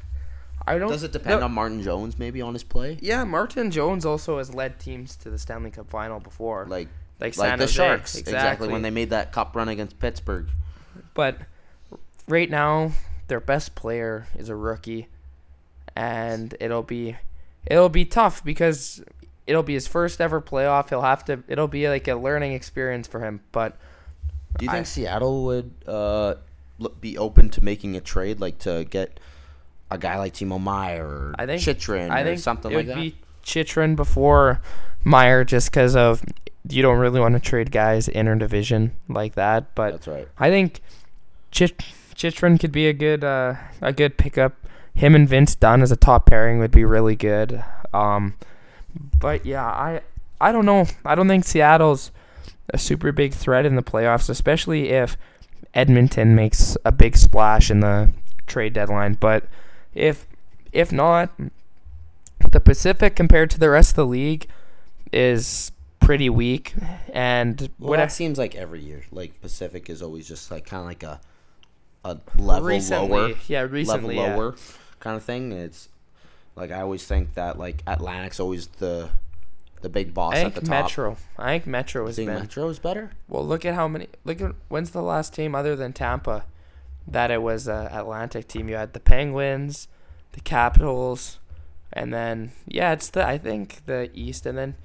I 0.65 0.77
don't. 0.77 0.89
Does 0.89 1.03
it 1.03 1.11
depend 1.11 1.39
no- 1.39 1.45
on 1.45 1.53
Martin 1.53 1.81
Jones 1.81 2.17
maybe 2.17 2.41
on 2.41 2.53
his 2.53 2.63
play? 2.63 2.97
Yeah, 3.01 3.23
Martin 3.23 3.71
Jones 3.71 4.05
also 4.05 4.39
has 4.39 4.53
led 4.53 4.79
teams 4.79 5.15
to 5.17 5.29
the 5.29 5.37
Stanley 5.37 5.71
Cup 5.71 5.89
final 5.89 6.19
before, 6.19 6.65
Like 6.67 6.89
like, 7.19 7.35
like 7.37 7.49
San 7.49 7.57
the 7.59 7.65
Jose. 7.65 7.73
Sharks 7.73 8.15
exactly. 8.15 8.33
exactly 8.33 8.67
when 8.69 8.81
they 8.81 8.89
made 8.91 9.09
that 9.11 9.31
cup 9.31 9.55
run 9.55 9.69
against 9.69 9.99
Pittsburgh. 9.99 10.47
But 11.13 11.37
right 12.27 12.49
now, 12.49 12.91
their 13.27 13.39
best 13.39 13.75
player 13.75 14.27
is 14.37 14.49
a 14.49 14.55
rookie, 14.55 15.07
and 15.95 16.55
it'll 16.59 16.83
be 16.83 17.17
it'll 17.65 17.89
be 17.89 18.05
tough 18.05 18.43
because 18.43 19.03
it'll 19.45 19.63
be 19.63 19.73
his 19.73 19.87
first 19.87 20.21
ever 20.21 20.41
playoff. 20.41 20.89
He'll 20.89 21.01
have 21.01 21.25
to. 21.25 21.43
It'll 21.47 21.67
be 21.67 21.89
like 21.89 22.07
a 22.07 22.15
learning 22.15 22.53
experience 22.53 23.07
for 23.07 23.19
him. 23.21 23.41
But 23.51 23.77
Do 24.57 24.65
you 24.65 24.71
I- 24.71 24.75
think 24.75 24.87
Seattle 24.87 25.45
would 25.45 25.71
uh, 25.87 26.35
be 27.01 27.17
open 27.17 27.49
to 27.49 27.63
making 27.63 27.95
a 27.95 28.01
trade, 28.01 28.39
like 28.39 28.59
to 28.59 28.85
get 28.89 29.19
a 29.89 29.97
guy 29.97 30.17
like 30.19 30.33
Timo 30.33 30.61
Meier 30.61 31.05
or 31.05 31.35
I 31.39 31.45
think 31.45 31.61
Chychrun 31.61 32.11
I 32.11 32.21
or 32.21 32.23
think 32.25 32.39
something 32.39 32.71
it 32.71 32.75
like 32.75 32.87
would 32.87 32.95
that? 32.97 33.01
be 33.01 33.15
Chychrun 33.41 33.95
before 33.95 34.61
Meier, 35.03 35.43
just 35.45 35.71
because 35.71 35.95
of 35.95 36.21
you 36.69 36.81
don't 36.81 36.99
really 36.99 37.19
want 37.19 37.33
to 37.33 37.39
trade 37.39 37.71
guys 37.71 38.07
inter 38.07 38.35
division 38.35 38.93
like 39.07 39.35
that. 39.35 39.73
But 39.75 39.91
That's 39.91 40.07
right. 40.07 40.27
I 40.37 40.49
think 40.49 40.81
Chit- 41.51 41.83
Chychrun 42.15 42.57
could 42.57 42.71
be 42.71 42.87
a 42.87 42.93
good 42.93 43.23
uh, 43.23 43.55
a 43.81 43.93
good 43.93 44.17
pickup. 44.17 44.53
Him 44.93 45.13
and 45.15 45.29
Vince 45.29 45.55
Dunn 45.55 45.81
as 45.81 45.91
a 45.91 45.95
top 45.95 46.25
pairing 46.25 46.59
would 46.59 46.71
be 46.71 46.83
really 46.83 47.15
good. 47.15 47.63
Um, 47.93 48.33
but 49.19 49.45
yeah, 49.45 49.65
I 49.65 50.01
I 50.41 50.51
don't 50.51 50.65
know. 50.65 50.87
I 51.05 51.15
don't 51.15 51.27
think 51.27 51.45
Seattle's 51.45 52.11
a 52.73 52.77
super 52.77 53.11
big 53.11 53.33
threat 53.33 53.65
in 53.65 53.75
the 53.75 53.83
playoffs, 53.83 54.29
especially 54.29 54.89
if 54.89 55.17
Edmonton 55.73 56.35
makes 56.35 56.75
a 56.83 56.91
big 56.91 57.15
splash 57.15 57.71
in 57.71 57.79
the 57.79 58.11
trade 58.45 58.73
deadline. 58.73 59.13
But 59.13 59.45
if 59.93 60.27
if 60.71 60.91
not, 60.91 61.31
the 62.51 62.59
Pacific 62.59 63.15
compared 63.15 63.49
to 63.51 63.59
the 63.59 63.69
rest 63.69 63.91
of 63.91 63.95
the 63.95 64.05
league 64.05 64.47
is 65.11 65.71
pretty 66.07 66.29
weak. 66.29 66.73
And 67.13 67.69
Well, 67.77 67.89
what 67.89 67.97
that 67.97 68.11
seems 68.11 68.37
like 68.37 68.55
every 68.55 68.81
year. 68.81 69.03
Like 69.11 69.41
Pacific 69.41 69.89
is 69.89 70.01
always 70.01 70.27
just 70.27 70.49
like 70.49 70.65
kind 70.65 70.81
of 70.81 70.87
like 70.87 71.03
a 71.03 71.19
a 72.05 72.17
level 72.37 72.69
recently, 72.69 73.09
lower, 73.09 73.33
yeah, 73.47 73.61
recently, 73.61 74.15
yeah. 74.15 74.21
level 74.21 74.37
lower 74.37 74.55
kind 74.99 75.17
of 75.17 75.23
thing. 75.23 75.51
It's 75.51 75.89
like 76.55 76.71
I 76.71 76.81
always 76.81 77.05
think 77.05 77.33
that 77.33 77.59
like 77.59 77.83
Atlantic's 77.85 78.39
always 78.39 78.67
the 78.67 79.09
the 79.81 79.89
big 79.89 80.13
boss 80.13 80.35
I 80.35 80.41
at 80.41 80.55
the 80.55 80.61
top. 80.61 80.85
Metro. 80.85 81.17
I 81.37 81.53
think 81.53 81.67
Metro 81.67 82.07
think 82.07 82.29
been. 82.29 82.39
Metro 82.39 82.69
is 82.69 82.79
better? 82.79 83.11
Well, 83.27 83.45
look 83.45 83.65
at 83.65 83.75
how 83.75 83.87
many. 83.87 84.07
Look 84.23 84.41
at 84.41 84.55
when's 84.69 84.91
the 84.91 85.01
last 85.01 85.33
team 85.33 85.53
other 85.53 85.75
than 85.75 85.91
Tampa 85.91 86.45
that 87.05 87.31
it 87.31 87.41
was 87.41 87.67
a 87.67 87.89
Atlantic 87.91 88.47
team. 88.47 88.69
You 88.69 88.75
had 88.75 88.93
the 88.93 88.99
Penguins, 89.01 89.89
the 90.31 90.41
Capitals, 90.41 91.39
and 91.91 92.13
then 92.13 92.53
yeah, 92.65 92.93
it's 92.93 93.09
the 93.09 93.27
I 93.27 93.37
think 93.37 93.85
the 93.85 94.09
East, 94.13 94.45
and 94.45 94.57
then 94.57 94.75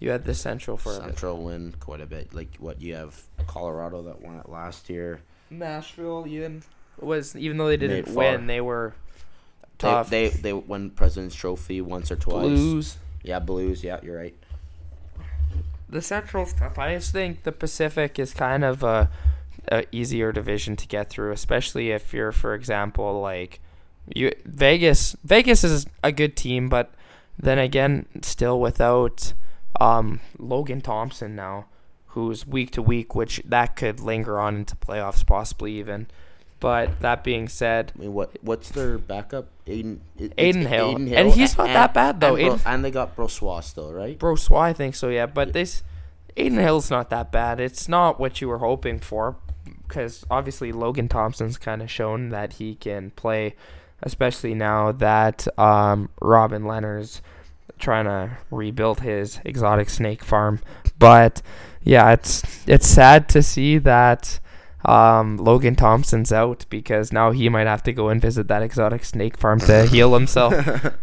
you 0.00 0.10
had 0.10 0.24
the 0.24 0.34
Central 0.34 0.76
for 0.76 0.90
a. 0.92 0.96
Central 0.96 1.42
win 1.42 1.74
quite 1.78 2.00
a 2.00 2.06
bit. 2.06 2.34
Like 2.34 2.56
what 2.58 2.80
you 2.82 2.94
have 2.94 3.20
Colorado 3.46 4.02
that 4.02 4.20
won 4.20 4.36
it 4.36 4.48
last 4.48 4.90
year. 4.90 5.20
Nashville 5.50 6.26
even 6.26 6.62
was 6.98 7.36
even 7.36 7.56
though 7.58 7.68
they 7.68 7.76
didn't 7.76 8.06
Made 8.08 8.16
win, 8.16 8.38
far. 8.40 8.46
they 8.46 8.60
were 8.60 8.94
They, 9.78 9.88
tough. 9.88 10.10
they 10.10 10.28
they 10.28 10.52
won 10.52 10.90
President's 10.90 11.34
Trophy 11.36 11.80
once 11.80 12.10
or 12.10 12.16
twice. 12.16 12.42
Blues. 12.42 12.96
Yeah, 13.22 13.38
Blues. 13.38 13.84
Yeah, 13.84 14.00
you're 14.02 14.16
right. 14.16 14.34
The 15.88 16.00
Central's 16.02 16.52
tough. 16.52 16.78
I 16.78 16.94
just 16.94 17.12
think 17.12 17.42
the 17.42 17.52
Pacific 17.52 18.18
is 18.18 18.32
kind 18.32 18.64
of 18.64 18.82
a, 18.84 19.10
a 19.72 19.84
easier 19.90 20.30
division 20.32 20.76
to 20.76 20.86
get 20.86 21.10
through, 21.10 21.32
especially 21.32 21.90
if 21.90 22.12
you're, 22.14 22.30
for 22.32 22.54
example, 22.54 23.20
like 23.20 23.60
you 24.14 24.30
Vegas. 24.44 25.16
Vegas 25.24 25.64
is 25.64 25.86
a 26.04 26.12
good 26.12 26.36
team, 26.36 26.68
but 26.68 26.92
then 27.38 27.58
again, 27.58 28.06
still 28.22 28.60
without 28.60 29.32
um, 29.80 30.20
Logan 30.38 30.80
Thompson 30.80 31.34
now, 31.34 31.66
who's 32.08 32.46
week 32.46 32.70
to 32.72 32.82
week, 32.82 33.14
which 33.14 33.42
that 33.44 33.76
could 33.76 34.00
linger 34.00 34.38
on 34.38 34.56
into 34.56 34.76
playoffs, 34.76 35.26
possibly 35.26 35.72
even. 35.78 36.06
But 36.58 37.00
that 37.00 37.24
being 37.24 37.48
said, 37.48 37.92
I 37.96 38.00
mean, 38.00 38.12
what 38.12 38.36
what's 38.42 38.68
their 38.70 38.98
backup? 38.98 39.46
Adin. 39.66 40.02
Adin 40.18 40.32
it's 40.36 40.68
Hill. 40.68 40.96
And 40.96 41.32
he's 41.32 41.56
not 41.56 41.68
that 41.68 41.94
bad, 41.94 42.20
though. 42.20 42.36
And, 42.36 42.44
Bro- 42.46 42.54
Adin- 42.56 42.66
and 42.66 42.84
they 42.84 42.90
got 42.90 43.16
Brossoit 43.16 43.64
still, 43.64 43.92
right? 43.94 44.18
Bro, 44.18 44.34
Swa, 44.34 44.60
I 44.60 44.72
think 44.74 44.94
so, 44.94 45.08
yeah. 45.08 45.24
But 45.26 45.48
Yeah. 45.48 45.52
this 45.52 45.82
Adin 46.36 46.58
Hill's 46.58 46.90
not 46.90 47.08
that 47.10 47.32
bad. 47.32 47.60
It's 47.60 47.88
not 47.88 48.20
what 48.20 48.42
you 48.42 48.48
were 48.48 48.58
hoping 48.58 48.98
for, 49.00 49.36
because 49.88 50.26
obviously 50.30 50.70
Logan 50.70 51.08
Thompson's 51.08 51.56
kind 51.56 51.80
of 51.80 51.90
shown 51.90 52.28
that 52.28 52.54
he 52.54 52.74
can 52.74 53.10
play, 53.12 53.54
especially 54.02 54.52
now 54.54 54.92
that 54.92 55.46
um, 55.58 56.10
Robin 56.20 56.64
Lehner's 56.64 57.22
trying 57.80 58.04
to 58.04 58.38
rebuild 58.50 59.00
his 59.00 59.40
exotic 59.44 59.90
snake 59.90 60.22
farm. 60.22 60.60
But 60.98 61.42
yeah, 61.82 62.12
it's 62.12 62.42
it's 62.66 62.86
sad 62.86 63.28
to 63.30 63.42
see 63.42 63.78
that 63.78 64.38
um, 64.84 65.36
Logan 65.36 65.76
Thompson's 65.76 66.32
out 66.32 66.66
because 66.70 67.12
now 67.12 67.32
he 67.32 67.48
might 67.48 67.66
have 67.66 67.82
to 67.84 67.92
go 67.92 68.08
and 68.08 68.20
visit 68.20 68.48
that 68.48 68.62
exotic 68.62 69.04
snake 69.04 69.36
farm 69.36 69.60
to 69.60 69.86
heal 69.90 70.14
himself. 70.14 70.54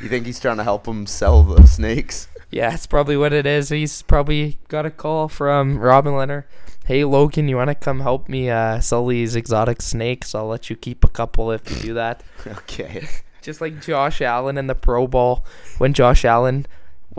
You 0.00 0.08
think 0.08 0.26
he's 0.26 0.38
trying 0.38 0.58
to 0.58 0.64
help 0.64 0.86
him 0.86 1.06
sell 1.06 1.42
the 1.42 1.66
snakes? 1.66 2.28
Yeah, 2.50 2.72
it's 2.72 2.86
probably 2.86 3.16
what 3.16 3.32
it 3.32 3.46
is. 3.46 3.70
He's 3.70 4.02
probably 4.02 4.58
got 4.68 4.86
a 4.86 4.90
call 4.90 5.28
from 5.28 5.78
Robin 5.78 6.12
Lehner. 6.12 6.44
Hey 6.84 7.02
Logan, 7.04 7.48
you 7.48 7.56
want 7.56 7.68
to 7.68 7.74
come 7.74 8.00
help 8.00 8.28
me 8.28 8.48
uh, 8.48 8.80
sell 8.80 9.06
these 9.06 9.34
exotic 9.34 9.82
snakes? 9.82 10.34
I'll 10.34 10.46
let 10.46 10.70
you 10.70 10.76
keep 10.76 11.02
a 11.02 11.08
couple 11.08 11.50
if 11.50 11.68
you 11.68 11.82
do 11.82 11.94
that. 11.94 12.22
okay. 12.46 13.08
Just 13.46 13.60
like 13.60 13.80
Josh 13.80 14.20
Allen 14.20 14.58
in 14.58 14.66
the 14.66 14.74
Pro 14.74 15.06
Bowl, 15.06 15.44
when 15.78 15.92
Josh 15.92 16.24
Allen 16.24 16.66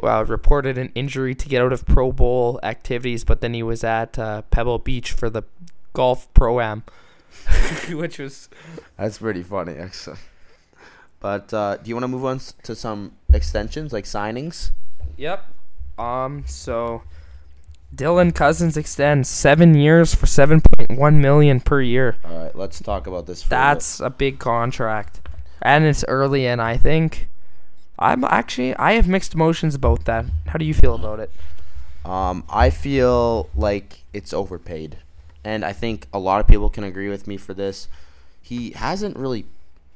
uh, 0.04 0.26
reported 0.26 0.78
an 0.78 0.92
injury 0.94 1.34
to 1.34 1.48
get 1.48 1.62
out 1.62 1.72
of 1.72 1.86
Pro 1.86 2.12
Bowl 2.12 2.60
activities, 2.64 3.24
but 3.24 3.40
then 3.40 3.54
he 3.54 3.64
was 3.64 3.82
at 3.82 4.20
uh, 4.20 4.42
Pebble 4.52 4.78
Beach 4.78 5.14
for 5.14 5.30
the 5.30 5.44
golf 5.94 6.28
pro 6.34 6.60
am, 6.60 6.84
which 7.90 8.20
was 8.20 8.50
That's 8.98 9.20
pretty 9.20 9.42
funny, 9.42 9.78
actually. 9.78 10.18
But 11.22 11.54
uh, 11.54 11.78
do 11.78 11.88
you 11.88 11.96
want 11.96 12.04
to 12.04 12.10
move 12.10 12.26
on 12.26 12.42
to 12.64 12.76
some 12.76 13.14
extensions, 13.34 13.94
like 13.94 14.04
signings? 14.04 14.72
Yep. 15.16 15.46
Um. 15.98 16.44
So, 16.46 17.04
Dylan 17.96 18.36
Cozens 18.36 18.76
extends 18.76 19.30
seven 19.30 19.76
years 19.76 20.14
for 20.14 20.26
seven 20.26 20.60
point 20.60 21.00
one 21.00 21.22
million 21.22 21.62
per 21.62 21.82
year. 21.82 22.18
All 22.26 22.44
right, 22.44 22.54
let's 22.54 22.82
talk 22.82 23.08
about 23.08 23.28
this. 23.28 23.44
For 23.44 23.48
a 23.48 23.50
That's 23.50 24.02
a 24.02 24.10
big 24.10 24.40
contract, 24.40 25.22
and 25.62 25.86
it's 25.86 26.04
early. 26.08 26.48
And 26.48 26.62
I 26.62 26.78
think 26.78 27.28
I'm 28.00 28.24
actually 28.24 28.76
I 28.76 28.94
have 28.94 29.08
mixed 29.08 29.34
emotions 29.34 29.76
about 29.76 30.06
that. 30.06 30.26
How 30.48 30.58
do 30.58 30.66
you 30.66 30.74
feel 30.74 30.96
about 30.96 31.20
it? 31.20 31.32
Um, 32.06 32.44
I 32.50 32.70
feel 32.70 33.50
like 33.56 34.04
it's 34.14 34.34
overpaid, 34.34 34.98
and 35.44 35.66
I 35.66 35.74
think 35.74 36.08
a 36.14 36.20
lot 36.20 36.40
of 36.40 36.48
people 36.48 36.70
can 36.70 36.84
agree 36.86 37.10
with 37.10 37.28
me 37.28 37.36
for 37.36 37.54
this. 37.54 37.90
He 38.42 38.72
hasn't 38.72 39.18
really 39.18 39.46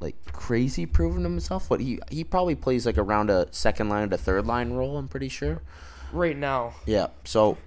like 0.02 0.15
crazy 0.34 0.86
proven 0.86 1.24
himself. 1.24 1.69
What 1.69 1.80
he 1.80 2.00
he 2.10 2.24
probably 2.24 2.56
plays 2.56 2.86
like 2.86 2.97
around 2.97 3.30
a 3.30 3.47
second 3.52 3.88
line 3.88 4.10
to 4.10 4.17
third 4.17 4.45
line 4.45 4.74
role. 4.74 4.97
I'm 4.97 5.08
pretty 5.08 5.30
sure. 5.30 5.62
Right 6.12 6.36
now, 6.36 6.74
Yeah. 6.86 7.08
So, 7.24 7.58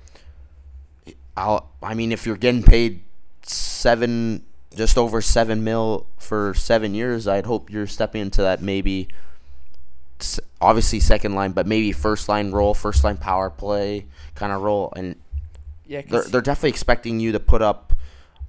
I'll. 1.37 1.71
I 1.83 1.95
mean, 1.95 2.13
if 2.13 2.27
you're 2.27 2.37
getting 2.37 2.63
paid 2.63 3.01
seven, 3.43 4.45
just 4.77 4.99
over 4.99 5.21
seven 5.21 5.63
mil 5.65 6.07
for 6.19 6.55
seven 6.55 6.95
years, 6.95 7.27
I'd 7.29 7.47
hope 7.47 7.71
you're 7.71 7.87
stepping 7.87 8.23
into 8.23 8.43
that 8.43 8.63
maybe. 8.63 9.09
Obviously, 10.61 11.01
second 11.01 11.35
line, 11.35 11.53
but 11.53 11.67
maybe 11.67 11.93
first 11.93 12.29
line 12.29 12.51
role, 12.53 12.73
first 12.73 13.05
line 13.05 13.17
power 13.19 13.51
play 13.51 14.07
kind 14.35 14.53
of 14.53 14.63
role, 14.63 14.93
and 14.97 15.17
yeah, 15.87 16.03
they're 16.09 16.23
they're 16.23 16.41
definitely 16.41 16.71
expecting 16.71 17.21
you 17.21 17.33
to 17.33 17.41
put 17.41 17.61
up 17.61 17.93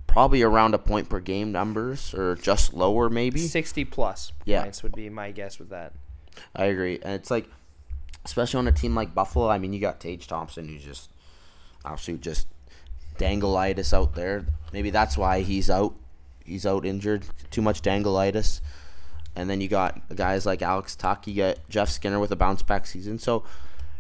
probably 0.08 0.42
around 0.42 0.74
a 0.74 0.78
point 0.78 1.10
per 1.10 1.20
game 1.20 1.52
numbers 1.52 2.14
or 2.14 2.36
just 2.36 2.74
lower 2.74 3.10
maybe. 3.10 3.40
sixty 3.40 3.84
plus 3.84 4.32
Yeah. 4.46 4.62
points 4.62 4.84
would 4.84 4.94
be 4.96 5.10
my 5.10 5.32
guess 5.32 5.60
with 5.60 5.70
that. 5.72 5.92
I 6.56 6.66
agree, 6.66 7.00
and 7.04 7.14
it's 7.14 7.30
like, 7.32 7.50
especially 8.24 8.60
on 8.60 8.68
a 8.68 8.72
team 8.72 8.96
like 8.96 9.14
Buffalo. 9.14 9.50
I 9.50 9.58
mean, 9.58 9.74
you 9.74 9.82
got 9.82 10.00
Tage 10.00 10.28
Thompson, 10.28 10.70
who's 10.70 10.84
just 10.84 11.10
absolute 11.84 12.22
just 12.22 12.48
dangleitis 13.18 13.94
out 13.94 14.14
there. 14.16 14.46
Maybe 14.72 14.92
that's 14.92 15.18
why 15.18 15.42
he's 15.42 15.70
out. 15.70 15.94
He's 16.46 16.66
out 16.66 16.86
injured. 16.86 17.26
Too 17.52 17.62
much 17.62 17.82
dangleitis. 17.82 18.62
And 19.36 19.50
then 19.50 19.60
you 19.60 19.68
got 19.68 20.16
guys 20.16 20.46
like 20.46 20.62
Alex 20.62 20.96
Tuch. 20.96 21.28
You 21.28 21.36
got 21.36 21.70
Jeff 21.70 21.90
Skinner 21.90 22.20
with 22.20 22.32
a 22.32 22.36
bounce 22.36 22.62
back 22.62 22.86
season. 22.86 23.20
So 23.20 23.44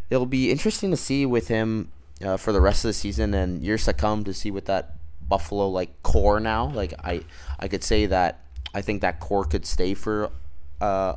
it'll 0.09 0.25
be 0.25 0.51
interesting 0.51 0.91
to 0.91 0.97
see 0.97 1.25
with 1.25 1.47
him 1.49 1.91
uh, 2.23 2.37
for 2.37 2.51
the 2.51 2.61
rest 2.61 2.85
of 2.85 2.89
the 2.89 2.93
season 2.93 3.33
and 3.33 3.61
years 3.61 3.85
to 3.85 3.93
come 3.93 4.23
to 4.23 4.33
see 4.33 4.51
what 4.51 4.65
that 4.65 4.95
Buffalo 5.27 5.67
like 5.67 6.01
core 6.03 6.39
now. 6.39 6.67
Like 6.67 6.93
I, 7.03 7.21
I 7.59 7.67
could 7.67 7.83
say 7.83 8.05
that 8.05 8.41
I 8.73 8.81
think 8.81 9.01
that 9.01 9.19
core 9.19 9.45
could 9.45 9.65
stay 9.65 9.93
for 9.93 10.31
uh, 10.79 11.15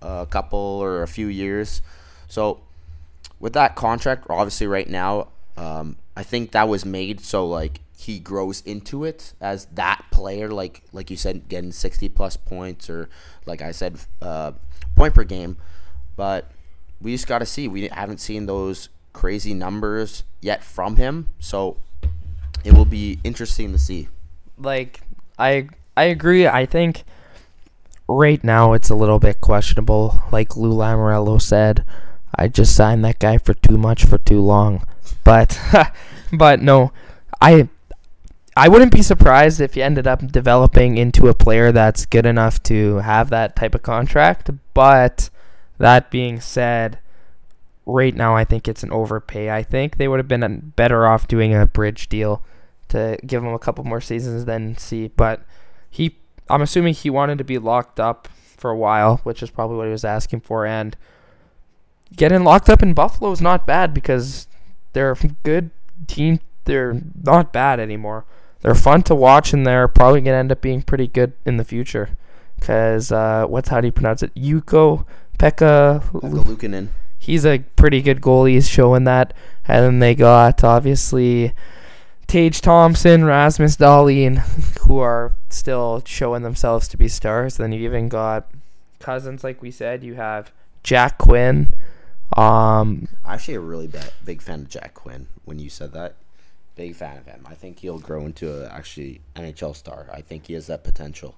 a 0.00 0.26
couple 0.28 0.58
or 0.58 1.02
a 1.02 1.08
few 1.08 1.26
years. 1.26 1.82
So 2.28 2.60
with 3.40 3.54
that 3.54 3.74
contract, 3.74 4.26
obviously 4.28 4.66
right 4.66 4.88
now, 4.88 5.28
um, 5.56 5.96
I 6.16 6.22
think 6.22 6.52
that 6.52 6.68
was 6.68 6.84
made 6.84 7.20
so 7.20 7.46
like 7.46 7.80
he 8.02 8.18
grows 8.18 8.60
into 8.62 9.04
it 9.04 9.32
as 9.40 9.66
that 9.66 10.04
player, 10.10 10.50
like 10.50 10.82
like 10.92 11.10
you 11.10 11.16
said, 11.16 11.48
getting 11.48 11.72
sixty 11.72 12.08
plus 12.08 12.36
points 12.36 12.90
or 12.90 13.08
like 13.46 13.62
I 13.62 13.72
said, 13.72 13.98
uh, 14.20 14.52
point 14.94 15.14
per 15.14 15.24
game. 15.24 15.56
But 16.16 16.50
we 17.00 17.12
just 17.12 17.26
got 17.26 17.38
to 17.38 17.46
see. 17.46 17.68
We 17.68 17.88
haven't 17.88 18.18
seen 18.18 18.46
those 18.46 18.88
crazy 19.12 19.54
numbers 19.54 20.24
yet 20.40 20.62
from 20.64 20.96
him, 20.96 21.28
so 21.38 21.76
it 22.64 22.72
will 22.74 22.84
be 22.84 23.18
interesting 23.24 23.72
to 23.72 23.78
see. 23.78 24.08
like 24.58 25.00
I 25.38 25.68
I 25.96 26.04
agree. 26.04 26.46
I 26.46 26.66
think 26.66 27.04
right 28.08 28.42
now 28.42 28.72
it's 28.72 28.90
a 28.90 28.94
little 28.94 29.18
bit 29.18 29.40
questionable. 29.40 30.20
Like 30.30 30.56
Lou 30.56 30.74
Lamoriello 30.74 31.40
said, 31.40 31.84
I 32.34 32.48
just 32.48 32.74
signed 32.74 33.04
that 33.04 33.18
guy 33.18 33.38
for 33.38 33.54
too 33.54 33.78
much 33.78 34.04
for 34.04 34.18
too 34.18 34.40
long. 34.40 34.86
But 35.24 35.58
but 36.32 36.60
no, 36.60 36.92
I 37.40 37.68
I 38.54 38.68
wouldn't 38.68 38.92
be 38.92 39.02
surprised 39.02 39.60
if 39.60 39.74
he 39.74 39.82
ended 39.82 40.06
up 40.06 40.26
developing 40.30 40.98
into 40.98 41.28
a 41.28 41.34
player 41.34 41.72
that's 41.72 42.04
good 42.04 42.26
enough 42.26 42.62
to 42.64 42.96
have 42.96 43.30
that 43.30 43.56
type 43.56 43.74
of 43.74 43.82
contract. 43.82 44.50
But 44.74 45.30
that 45.78 46.10
being 46.10 46.38
said, 46.40 46.98
right 47.86 48.14
now 48.14 48.36
I 48.36 48.44
think 48.44 48.68
it's 48.68 48.82
an 48.82 48.92
overpay. 48.92 49.50
I 49.50 49.62
think 49.62 49.96
they 49.96 50.06
would 50.06 50.18
have 50.18 50.28
been 50.28 50.42
um, 50.42 50.72
better 50.76 51.06
off 51.06 51.28
doing 51.28 51.54
a 51.54 51.66
bridge 51.66 52.08
deal 52.08 52.42
to 52.88 53.18
give 53.26 53.42
him 53.42 53.54
a 53.54 53.58
couple 53.58 53.84
more 53.84 54.02
seasons 54.02 54.44
than 54.44 54.76
see. 54.76 55.08
But 55.08 55.42
he, 55.88 56.18
I'm 56.50 56.62
assuming 56.62 56.92
he 56.92 57.08
wanted 57.08 57.38
to 57.38 57.44
be 57.44 57.58
locked 57.58 57.98
up 57.98 58.28
for 58.34 58.70
a 58.70 58.76
while, 58.76 59.16
which 59.24 59.42
is 59.42 59.50
probably 59.50 59.78
what 59.78 59.86
he 59.86 59.92
was 59.92 60.04
asking 60.04 60.40
for. 60.40 60.66
And 60.66 60.94
getting 62.14 62.44
locked 62.44 62.68
up 62.68 62.82
in 62.82 62.92
Buffalo 62.92 63.32
is 63.32 63.40
not 63.40 63.66
bad 63.66 63.94
because 63.94 64.46
they're 64.92 65.12
a 65.12 65.16
good 65.42 65.70
team. 66.06 66.40
They're 66.66 67.00
not 67.22 67.50
bad 67.50 67.80
anymore. 67.80 68.26
They're 68.62 68.74
fun 68.74 69.02
to 69.04 69.14
watch, 69.14 69.52
and 69.52 69.66
they're 69.66 69.88
probably 69.88 70.20
gonna 70.20 70.38
end 70.38 70.52
up 70.52 70.60
being 70.60 70.82
pretty 70.82 71.08
good 71.08 71.32
in 71.44 71.56
the 71.56 71.64
future. 71.64 72.16
Cause 72.60 73.10
uh, 73.10 73.44
what's 73.46 73.68
how 73.68 73.80
do 73.80 73.88
you 73.88 73.92
pronounce 73.92 74.22
it? 74.22 74.34
Yuko 74.34 75.04
Pekka. 75.38 76.02
Luukkonen. 76.12 76.88
He's 77.18 77.44
a 77.44 77.58
pretty 77.76 78.02
good 78.02 78.20
goalie. 78.20 78.54
He's 78.54 78.68
showing 78.68 79.04
that. 79.04 79.34
And 79.66 79.84
then 79.84 79.98
they 79.98 80.14
got 80.14 80.64
obviously 80.64 81.52
Tage 82.26 82.60
Thompson, 82.60 83.24
Rasmus 83.24 83.76
Dahlin, 83.76 84.38
who 84.86 84.98
are 84.98 85.32
still 85.50 86.02
showing 86.06 86.42
themselves 86.42 86.88
to 86.88 86.96
be 86.96 87.08
stars. 87.08 87.56
Then 87.56 87.72
you 87.72 87.80
even 87.82 88.08
got 88.08 88.48
Cozens, 89.00 89.44
like 89.44 89.60
we 89.60 89.70
said. 89.70 90.02
You 90.02 90.14
have 90.14 90.52
Jack 90.82 91.18
Quinn. 91.18 91.68
Um, 92.36 93.08
I 93.24 93.34
Actually, 93.34 93.54
a 93.54 93.60
really 93.60 93.90
big 94.24 94.40
fan 94.40 94.60
of 94.60 94.68
Jack 94.68 94.94
Quinn. 94.94 95.26
When 95.44 95.58
you 95.58 95.68
said 95.68 95.92
that, 95.92 96.14
big 96.74 96.94
fan 96.94 97.18
of 97.18 97.26
him. 97.26 97.44
I 97.46 97.54
think 97.54 97.80
he'll 97.80 97.98
grow 97.98 98.24
into 98.24 98.52
a 98.52 98.68
actually 98.68 99.20
NHL 99.36 99.76
star. 99.76 100.08
I 100.12 100.20
think 100.20 100.46
he 100.46 100.54
has 100.54 100.66
that 100.66 100.84
potential. 100.84 101.36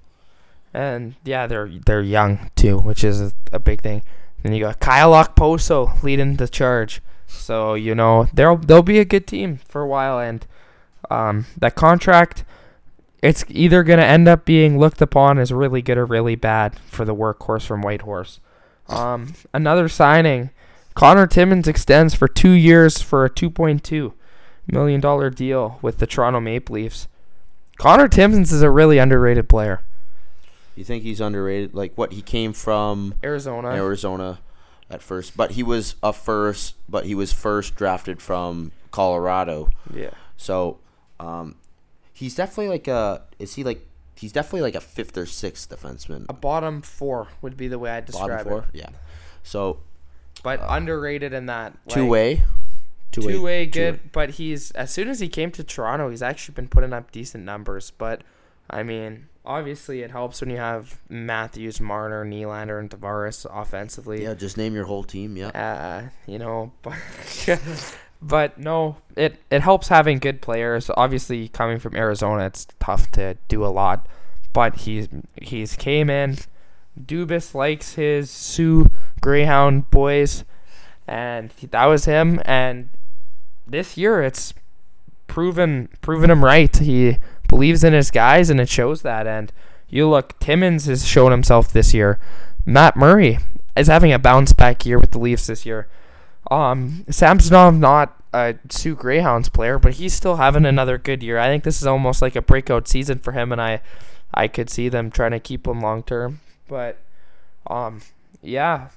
and 0.73 1.15
yeah, 1.25 1.47
they're 1.47 1.71
they're 1.87 2.03
young 2.03 2.51
too, 2.57 2.79
which 2.79 3.05
is 3.05 3.35
a, 3.53 3.59
big 3.59 3.83
thing. 3.83 4.03
Then 4.43 4.53
you 4.53 4.65
got 4.65 4.81
Kyle 4.81 5.13
Okposo 5.13 6.03
leading 6.03 6.37
the 6.37 6.49
charge, 6.49 7.01
so 7.27 7.75
you 7.75 7.95
know 7.95 8.29
they'll 8.33 8.57
they'll 8.57 8.83
be 8.83 8.99
a 8.99 9.05
good 9.05 9.27
team 9.27 9.61
for 9.67 9.83
a 9.83 9.87
while. 9.87 10.19
And 10.19 10.47
um, 11.11 11.47
that 11.59 11.75
contract, 11.75 12.45
it's 13.23 13.45
either 13.49 13.83
gonna 13.83 14.03
end 14.03 14.29
up 14.29 14.45
being 14.45 14.79
looked 14.79 15.01
upon 15.01 15.39
as 15.39 15.53
really 15.53 15.83
good 15.83 15.99
or 15.99 16.07
really 16.07 16.35
bad 16.35 16.79
for 16.87 17.05
the 17.05 17.15
workhorse 17.15 17.67
from 17.67 17.83
Whitehorse. 17.83 18.41
Um, 18.89 19.35
another 19.55 19.89
signing, 19.89 20.51
Connor 20.95 21.27
Timmins 21.27 21.69
extends 21.69 22.15
for 22.15 22.29
two 22.29 22.51
years 22.51 23.01
for 23.01 23.25
a 23.25 23.31
two 23.31 23.49
point 23.49 23.83
two 23.85 24.13
million 24.67 25.01
dollar 25.01 25.31
deal 25.31 25.79
with 25.83 25.99
the 25.99 26.07
Toronto 26.07 26.41
Maple 26.41 26.75
Leafs. 26.75 27.09
Connor 27.77 28.09
Timmins 28.09 28.53
is 28.53 28.63
a 28.63 28.71
really 28.71 28.99
underrated 28.99 29.49
player. 29.49 29.83
You 30.77 30.85
think 30.85 31.03
he's 31.03 31.21
underrated? 31.21 31.75
Like 31.75 31.93
what 31.97 32.13
he 32.13 32.23
came 32.23 32.53
from 32.53 33.15
Arizona. 33.23 33.69
Arizona 33.69 34.39
at 34.91 35.03
first, 35.03 35.37
but 35.37 35.53
he 35.53 35.63
was 35.63 35.95
a 36.03 36.13
first, 36.13 36.75
but 36.89 37.07
he 37.07 37.15
was 37.15 37.33
first 37.33 37.75
drafted 37.77 38.21
from 38.21 38.73
Colorado. 38.91 39.71
Yeah. 39.93 40.11
So, 40.37 40.79
um, 41.21 41.57
he's 42.13 42.35
definitely 42.35 42.69
like 42.69 42.89
a. 42.89 43.23
Is 43.39 43.55
he 43.55 43.65
like? 43.65 43.87
He's 44.17 44.33
definitely 44.33 44.63
like 44.63 44.75
a 44.77 44.81
fifth 44.81 45.17
or 45.19 45.27
sixth 45.27 45.69
defenseman. 45.69 46.27
A 46.29 46.33
bottom 46.33 46.81
four 46.83 47.29
would 47.43 47.57
be 47.57 47.67
the 47.69 47.79
way 47.79 47.91
I'd 47.91 48.07
Bottom 48.07 48.29
describe 48.29 48.47
four, 48.47 48.59
it. 48.61 48.65
yeah. 48.79 48.89
So 49.43 49.81
But 50.43 50.61
underrated 50.67 51.33
in 51.33 51.47
that. 51.47 51.75
two 51.89 52.07
way, 52.07 52.45
Two 53.23 53.43
way 53.43 53.67
good, 53.67 53.97
two-way. 53.97 54.11
but 54.13 54.31
he's 54.31 54.71
as 54.73 54.91
soon 54.91 55.09
as 55.09 55.21
he 55.21 55.29
came 55.29 55.51
to 55.53 55.65
Toronto, 55.65 56.11
he's 56.11 56.23
actually 56.23 56.55
been 56.55 56.69
putting 56.69 56.93
up 56.93 57.11
decent 57.13 57.45
numbers. 57.45 57.91
But 57.91 58.23
I 58.69 58.83
mean, 58.83 59.29
obviously, 59.45 60.03
it 60.03 60.11
helps 60.11 60.41
when 60.41 60.51
you 60.51 60.57
have 60.57 61.01
Matthews, 61.09 61.81
Marner, 61.81 62.25
Nylander, 62.25 62.79
and 62.79 62.91
Tavares 62.91 63.47
offensively. 63.51 64.23
Yeah, 64.23 64.35
just 64.35 64.57
name 64.57 64.75
your 64.75 64.85
whole 64.85 65.05
team. 65.05 65.37
Yeah. 65.37 65.49
Uh, 65.49 66.09
you 66.27 66.39
know, 66.39 66.73
but 66.83 66.95
but 68.23 68.59
no, 68.59 68.97
it 69.17 69.37
it 69.51 69.63
helps 69.63 69.89
having 69.89 70.19
good 70.19 70.41
players. 70.41 70.91
Obviously, 70.97 71.49
coming 71.49 71.79
from 71.79 71.95
Arizona, 71.95 72.47
it's 72.47 72.67
tough 72.81 73.11
to 73.13 73.37
do 73.49 73.65
a 73.65 73.69
lot, 73.69 74.09
but 74.53 74.77
he's 74.77 75.09
he's 75.41 75.77
came 75.77 76.09
in. 76.11 76.39
Dubas 76.99 77.55
likes 77.55 77.95
his 77.95 78.31
Soo 78.31 78.89
Greyhound 79.21 79.91
boys, 79.91 80.45
and 81.07 81.51
that 81.71 81.85
was 81.87 82.05
him. 82.05 82.41
And 82.45 82.89
this 83.67 83.97
year, 83.97 84.23
it's 84.23 84.55
proven 85.27 85.89
proven 86.01 86.31
him 86.31 86.45
right. 86.45 86.75
He 86.77 87.19
believes 87.49 87.85
in 87.85 87.93
his 87.93 88.11
guys, 88.11 88.51
and 88.51 88.61
it 88.61 88.69
shows 88.69 89.03
that. 89.03 89.27
And 89.27 89.53
you 89.89 90.09
look, 90.09 90.39
Timmins 90.39 90.87
has 90.87 91.07
shown 91.07 91.31
himself 91.31 91.73
this 91.73 91.95
year. 91.95 92.19
Matt 92.67 92.97
Murray 92.97 93.39
is 93.77 93.89
having 93.89 94.13
a 94.13 94.19
bounce 94.19 94.53
back 94.53 94.87
year 94.87 94.99
with 94.99 95.11
the 95.13 95.19
Leafs 95.19 95.47
this 95.47 95.67
year. 95.67 95.89
Um, 96.51 97.05
Samsonov 97.09 97.75
not 97.75 98.17
a 98.33 98.57
Soo 98.69 98.95
Greyhounds 98.95 99.49
player, 99.49 99.79
but 99.79 99.95
he's 99.95 100.13
still 100.13 100.37
having 100.37 100.67
another 100.67 100.99
good 100.99 101.23
year. 101.23 101.39
I 101.39 101.47
think 101.47 101.65
this 101.65 101.81
is 101.81 101.87
almost 101.87 102.21
like 102.21 102.37
a 102.37 102.43
breakout 102.43 102.89
season 102.89 103.19
for 103.19 103.33
him, 103.33 103.53
and 103.53 103.61
I, 103.61 103.81
I 104.33 104.49
could 104.49 104.69
see 104.69 104.89
them 104.89 105.11
trying 105.11 105.31
to 105.31 105.41
keep 105.41 105.67
him 105.67 105.81
long 105.81 106.03
term. 106.03 106.41
But, 106.69 106.99
um, 107.67 108.03
yeah, 108.43 108.89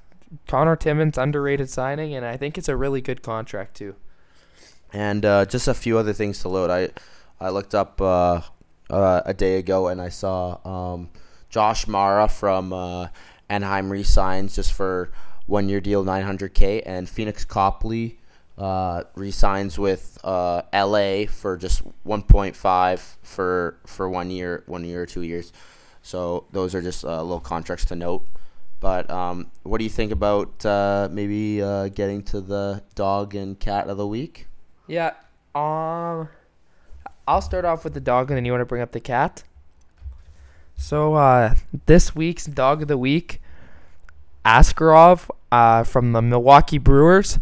Connor 0.47 0.75
Timmins 0.75 1.17
underrated 1.17 1.69
signing, 1.69 2.13
and 2.13 2.25
I 2.25 2.35
think 2.37 2.57
it's 2.57 2.69
a 2.69 2.75
really 2.75 3.01
good 3.01 3.21
contract 3.21 3.75
too. 3.77 3.95
And 4.93 5.25
uh, 5.25 5.45
just 5.45 5.67
a 5.67 5.73
few 5.73 5.97
other 5.97 6.13
things 6.13 6.39
to 6.41 6.49
load. 6.49 6.69
I 6.69 6.89
I 7.39 7.49
looked 7.49 7.75
up 7.75 8.01
uh, 8.01 8.41
uh, 8.89 9.21
a 9.25 9.33
day 9.33 9.57
ago 9.57 9.87
and 9.87 10.01
I 10.01 10.09
saw 10.09 10.57
um, 10.65 11.09
Josh 11.49 11.85
Mahura 11.85 12.29
from 12.31 12.73
uh, 12.73 13.07
Anaheim 13.49 13.91
resigns 13.91 14.55
just 14.55 14.73
for 14.73 15.11
one 15.45 15.69
year 15.69 15.79
deal, 15.79 16.03
900k, 16.03 16.83
and 16.85 17.07
Pheonix 17.07 17.47
Copley 17.47 18.17
uh, 18.57 19.03
resigns 19.15 19.77
with 19.77 20.17
uh, 20.23 20.63
LA 20.73 21.25
for 21.27 21.57
just 21.57 21.83
1.5 22.05 22.99
for 23.21 23.77
for 23.85 24.09
one 24.09 24.31
year, 24.31 24.63
one 24.65 24.83
year 24.83 25.03
or 25.03 25.05
two 25.05 25.21
years. 25.21 25.53
So 26.01 26.45
those 26.51 26.73
are 26.73 26.81
just 26.81 27.05
uh, 27.05 27.21
little 27.21 27.39
contracts 27.39 27.85
to 27.85 27.95
note. 27.95 28.25
But 28.79 29.09
um, 29.09 29.51
what 29.63 29.79
do 29.79 29.83
you 29.83 29.89
think 29.89 30.11
about 30.11 30.63
maybe 31.11 31.57
getting 31.89 32.23
to 32.23 32.41
the 32.41 32.83
dog 32.95 33.35
and 33.35 33.59
cat 33.59 33.89
of 33.89 33.97
the 33.97 34.07
week? 34.07 34.46
Yeah. 34.87 35.13
Um, 35.53 36.29
I'll 37.27 37.41
start 37.41 37.65
off 37.65 37.83
with 37.83 37.93
the 37.93 37.99
dog, 37.99 38.29
and 38.29 38.37
then 38.37 38.45
you 38.45 38.51
want 38.51 38.61
to 38.61 38.65
bring 38.65 38.81
up 38.81 38.91
the 38.91 38.99
cat. 38.99 39.43
So, 40.75 41.15
uh, 41.15 41.55
this 41.87 42.15
week's 42.15 42.45
dog 42.45 42.83
of 42.83 42.87
the 42.87 42.97
week, 42.97 43.41
Askarov, 44.45 45.29
uh, 45.51 45.83
from 45.83 46.13
the 46.13 46.21
Milwaukee 46.21 46.77
Brewers. 46.77 47.39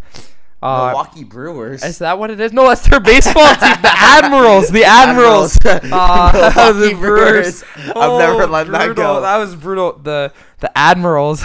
Uh, 0.63 0.87
Milwaukee 0.87 1.23
Brewers. 1.23 1.83
Is 1.83 1.99
that 1.99 2.17
what 2.17 2.31
it 2.31 2.39
is? 2.39 2.51
No, 2.53 2.67
that's 2.67 2.87
their 2.87 2.99
baseball 2.99 3.43
team. 3.55 3.75
The 3.81 3.91
Admirals. 3.93 4.69
The 4.69 4.83
Admirals. 4.85 5.57
Uh, 5.65 6.31
Milwaukee 6.33 6.89
the 6.93 6.99
Brewers. 6.99 7.63
I've 7.77 8.17
never 8.19 8.47
let 8.47 8.67
that 8.71 8.95
go. 8.95 9.21
That 9.21 9.37
was 9.37 9.55
brutal. 9.55 9.99
The 10.01 10.31
the 10.61 10.75
Admirals. 10.75 11.43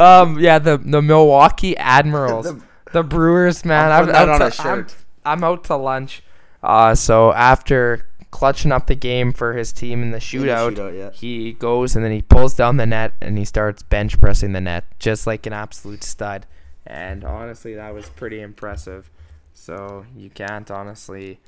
um, 0.00 0.38
yeah, 0.38 0.58
the 0.58 0.78
the 0.82 1.02
Milwaukee 1.02 1.76
Admirals. 1.76 2.46
The- 2.46 2.71
The 2.92 3.02
Brewers, 3.02 3.64
man. 3.64 3.90
I'm 3.90 4.08
I'm, 4.08 4.14
out 4.14 4.42
on 4.42 4.50
to. 4.50 4.62
I'm, 4.62 4.86
I'm 5.24 5.44
out 5.44 5.64
to 5.64 5.76
lunch. 5.76 6.22
Uh, 6.62 6.94
so 6.94 7.32
after 7.32 8.06
clutching 8.30 8.72
up 8.72 8.86
the 8.86 8.94
game 8.94 9.32
for 9.32 9.52
his 9.54 9.72
team 9.72 10.02
in 10.02 10.10
the 10.10 10.18
shootout, 10.18 10.74
shootout, 10.74 10.96
yeah. 10.96 11.10
he 11.10 11.52
goes 11.52 11.94
and 11.94 12.04
then 12.04 12.12
he 12.12 12.22
pulls 12.22 12.54
down 12.54 12.76
the 12.76 12.86
net 12.86 13.12
and 13.20 13.36
he 13.36 13.44
starts 13.44 13.82
bench 13.82 14.18
pressing 14.20 14.52
the 14.52 14.60
net 14.60 14.84
just 14.98 15.26
like 15.26 15.44
an 15.46 15.52
absolute 15.52 16.02
stud. 16.02 16.46
And 16.86 17.24
honestly, 17.24 17.74
that 17.74 17.92
was 17.94 18.08
pretty 18.08 18.40
impressive. 18.40 19.10
So 19.54 20.06
you 20.16 20.30
can't 20.30 20.70
honestly 20.70 21.40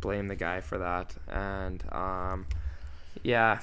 blame 0.00 0.28
the 0.28 0.36
guy 0.36 0.60
for 0.60 0.78
that. 0.78 1.14
And 1.28 1.84
um, 1.92 2.46
yeah, 3.22 3.60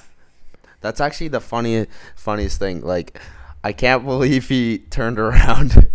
That's 0.80 1.00
actually 1.00 1.28
the 1.28 1.40
funny, 1.40 1.86
funniest 2.14 2.58
thing. 2.58 2.82
Like, 2.82 3.18
I 3.64 3.72
can't 3.72 4.04
believe 4.06 4.48
he 4.48 4.78
turned 4.78 5.18
around, 5.18 5.88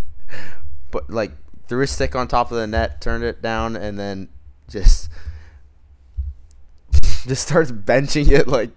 but 0.93 1.10
like 1.10 1.32
threw 1.67 1.82
his 1.82 1.91
stick 1.91 2.15
on 2.15 2.29
top 2.29 2.51
of 2.51 2.58
the 2.58 2.67
net, 2.67 3.01
turned 3.01 3.25
it 3.25 3.41
down, 3.41 3.75
and 3.75 3.99
then 3.99 4.29
just 4.69 5.10
just 7.27 7.45
starts 7.47 7.71
benching 7.71 8.32
it. 8.32 8.47
Like, 8.47 8.69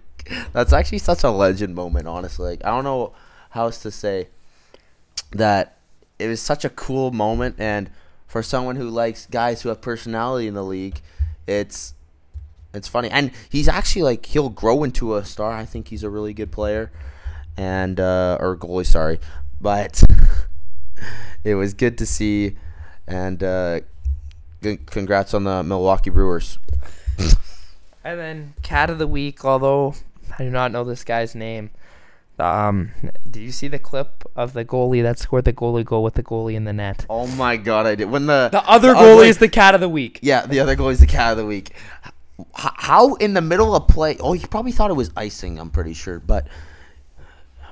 that's 0.51 0.73
actually 0.73 0.97
such 0.97 1.23
a 1.23 1.29
legend 1.29 1.75
moment. 1.75 2.07
Honestly, 2.07 2.49
like 2.49 2.65
I 2.65 2.69
don't 2.69 2.83
know 2.83 3.13
how 3.51 3.65
else 3.65 3.81
to 3.83 3.91
say 3.91 4.27
that 5.31 5.77
it 6.19 6.27
was 6.27 6.41
such 6.41 6.65
a 6.65 6.69
cool 6.69 7.11
moment, 7.11 7.55
and 7.59 7.89
for 8.25 8.43
someone 8.43 8.75
who 8.75 8.89
likes 8.89 9.27
guys 9.27 9.61
who 9.61 9.69
have 9.69 9.79
personality 9.79 10.47
in 10.47 10.55
the 10.55 10.63
league, 10.63 10.99
it's 11.45 11.93
it's 12.73 12.87
funny, 12.87 13.09
and 13.09 13.31
he's 13.49 13.67
actually 13.67 14.03
like 14.03 14.25
he'll 14.25 14.49
grow 14.49 14.83
into 14.83 15.15
a 15.15 15.23
star. 15.23 15.53
I 15.53 15.65
think 15.65 15.89
he's 15.89 16.03
a 16.03 16.09
really 16.09 16.33
good 16.33 16.51
player, 16.51 16.91
and 17.55 17.99
uh, 17.99 18.37
or 18.39 18.57
goalie, 18.57 18.87
sorry, 18.87 19.19
but 19.61 20.01
it 21.43 21.55
was 21.55 21.73
good 21.73 21.97
to 21.99 22.05
see, 22.05 22.55
and 23.07 23.43
uh, 23.43 23.81
congrats 24.87 25.33
on 25.33 25.43
the 25.43 25.63
Milwaukee 25.63 26.09
Brewers. 26.09 26.57
And 28.03 28.17
then 28.17 28.53
cat 28.63 28.89
of 28.89 28.99
the 28.99 29.07
week, 29.07 29.43
although 29.43 29.93
I 30.39 30.43
do 30.45 30.49
not 30.49 30.71
know 30.71 30.85
this 30.85 31.03
guy's 31.03 31.35
name. 31.35 31.71
Um, 32.39 32.91
did 33.29 33.41
you 33.41 33.51
see 33.51 33.67
the 33.67 33.79
clip 33.79 34.23
of 34.33 34.53
the 34.53 34.63
goalie 34.63 35.03
that 35.03 35.19
scored 35.19 35.43
the 35.43 35.51
goalie 35.51 35.83
goal 35.83 36.03
with 36.03 36.13
the 36.13 36.23
goalie 36.23 36.53
in 36.53 36.63
the 36.63 36.71
net? 36.71 37.05
Oh 37.09 37.27
my 37.27 37.57
god, 37.57 37.85
I 37.85 37.95
did 37.95 38.09
when 38.09 38.27
the 38.27 38.47
The 38.49 38.63
other 38.63 38.89
the 38.89 38.93
goalie 38.93 39.13
other- 39.15 39.23
is 39.25 39.39
the 39.39 39.49
cat 39.49 39.75
of 39.75 39.81
the 39.81 39.89
week. 39.89 40.19
yeah 40.21 40.45
the 40.45 40.61
other 40.61 40.73
goalie 40.77 40.93
is 40.93 41.01
the 41.01 41.05
cat 41.07 41.31
of 41.31 41.37
the 41.37 41.45
week. 41.45 41.71
How 42.53 43.15
in 43.15 43.33
the 43.33 43.41
middle 43.41 43.75
of 43.75 43.89
play? 43.89 44.15
Oh, 44.21 44.31
you 44.31 44.47
probably 44.47 44.71
thought 44.71 44.89
it 44.89 44.93
was 44.93 45.11
icing. 45.17 45.59
I'm 45.59 45.69
pretty 45.71 45.93
sure, 45.93 46.19
but 46.19 46.47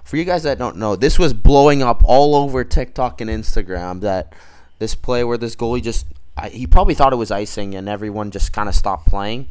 for 0.06 0.16
you 0.16 0.24
guys 0.24 0.44
that 0.44 0.58
don't 0.58 0.78
know, 0.78 0.96
this 0.96 1.20
was 1.20 1.34
blowing 1.34 1.84
up 1.84 2.02
all 2.06 2.36
over 2.36 2.64
TikTok 2.64 3.20
and 3.20 3.30
Instagram. 3.30 4.00
That 4.02 4.34
this 4.80 4.96
play 4.96 5.24
where 5.24 5.38
this 5.38 5.56
goalie 5.56 5.84
just 5.84 6.06
I, 6.38 6.50
he 6.50 6.68
probably 6.68 6.94
thought 6.94 7.14
it 7.14 7.18
was 7.18 7.32
icing, 7.32 7.76
and 7.76 7.88
everyone 7.88 8.32
just 8.32 8.54
kind 8.54 8.70
of 8.70 8.76
stopped 8.76 9.08
playing. 9.08 9.48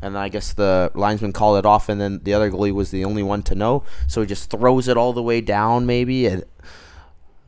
And 0.00 0.18
I 0.18 0.28
guess 0.28 0.52
the 0.52 0.90
linesman 0.94 1.32
called 1.32 1.58
it 1.58 1.66
off, 1.66 1.88
and 1.88 2.00
then 2.00 2.20
the 2.24 2.34
other 2.34 2.50
goalie 2.50 2.72
was 2.72 2.90
the 2.90 3.04
only 3.04 3.22
one 3.22 3.42
to 3.44 3.54
know. 3.54 3.84
So 4.08 4.20
he 4.20 4.26
just 4.26 4.50
throws 4.50 4.88
it 4.88 4.96
all 4.96 5.12
the 5.12 5.22
way 5.22 5.40
down, 5.40 5.86
maybe, 5.86 6.26
and 6.26 6.44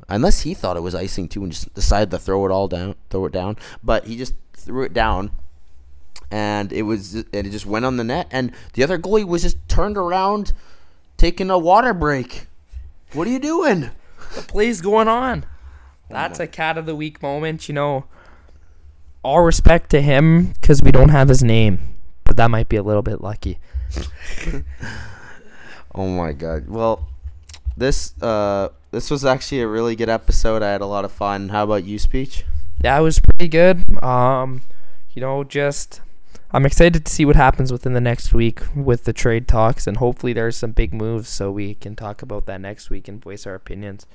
unless 0.09 0.43
he 0.43 0.55
thought 0.55 0.77
it 0.77 0.81
was 0.81 0.95
icing 0.95 1.29
too, 1.29 1.43
and 1.43 1.53
just 1.53 1.75
decided 1.75 2.11
to 2.13 2.19
throw 2.19 2.47
it 2.47 2.53
all 2.53 2.69
down, 2.69 2.95
throw 3.11 3.25
it 3.25 3.33
down. 3.33 3.57
But 3.83 4.07
he 4.07 4.17
just 4.17 4.35
threw 4.53 4.85
it 4.85 4.93
down, 4.93 5.33
and 6.31 6.73
it 6.73 6.83
was, 6.83 7.15
and 7.15 7.27
it 7.33 7.51
just 7.51 7.67
went 7.67 7.85
on 7.85 7.97
the 7.97 8.05
net. 8.05 8.29
And 8.31 8.53
the 8.75 8.85
other 8.85 8.99
goalie 8.99 9.27
was 9.27 9.43
just 9.43 9.57
turned 9.69 9.97
around, 9.97 10.53
taking 11.17 11.51
a 11.51 11.59
water 11.59 11.95
break. 11.95 12.47
What 13.12 13.27
are 13.27 13.31
you 13.31 13.39
doing? 13.39 13.91
The 14.35 14.43
play's 14.43 14.81
going 14.81 15.09
on. 15.09 15.47
That's 16.11 16.39
a 16.41 16.47
cat 16.47 16.79
of 16.79 16.87
the 16.87 16.95
week 16.95 17.23
moment. 17.23 17.69
You 17.69 17.75
know, 17.75 18.05
all 19.23 19.43
respect 19.43 19.91
to 19.91 20.03
him 20.03 20.53
because 20.61 20.83
we 20.83 20.93
don't 20.93 21.09
have 21.11 21.29
his 21.29 21.43
name, 21.43 21.97
but 22.25 22.37
that 22.37 22.51
might 22.51 22.69
be 22.69 22.77
a 22.77 22.83
little 22.83 23.03
bit 23.03 23.21
lucky. 23.21 23.59
Oh 25.95 26.09
my 26.09 26.33
god. 26.33 26.69
Well, 26.69 27.07
this 27.77 28.21
uh 28.21 28.71
this 28.91 29.11
was 29.11 29.25
actually 29.25 29.61
a 29.61 29.69
really 29.69 29.95
good 29.95 30.09
episode. 30.09 30.62
I 30.62 30.73
had 30.73 30.81
a 30.81 30.87
lot 30.87 31.05
of 31.05 31.12
fun. 31.12 31.51
How 31.51 31.65
about 31.65 31.85
you, 31.85 31.99
speech? 31.99 32.45
Yeah, 32.83 32.99
it 32.99 33.03
was 33.03 33.21
pretty 33.21 33.49
good. 33.49 34.03
Um, 34.03 34.62
you 35.12 35.21
know, 35.21 35.45
just 35.45 36.01
I'm 36.55 36.65
excited 36.65 37.05
to 37.05 37.11
see 37.11 37.25
what 37.25 37.35
happens 37.35 37.73
within 37.73 37.95
the 37.95 38.01
next 38.01 38.33
week 38.33 38.61
with 38.77 39.07
the 39.07 39.13
trade 39.13 39.49
talks, 39.49 39.89
and 39.89 39.97
hopefully 39.97 40.33
there's 40.33 40.57
some 40.57 40.71
big 40.71 40.95
moves 40.95 41.29
so 41.29 41.51
we 41.51 41.75
can 41.75 41.97
talk 41.97 42.23
about 42.23 42.47
that 42.47 42.61
next 42.61 42.91
week 42.91 43.09
and 43.09 43.21
voice 43.21 43.45
our 43.45 43.57
opinions. 43.57 44.07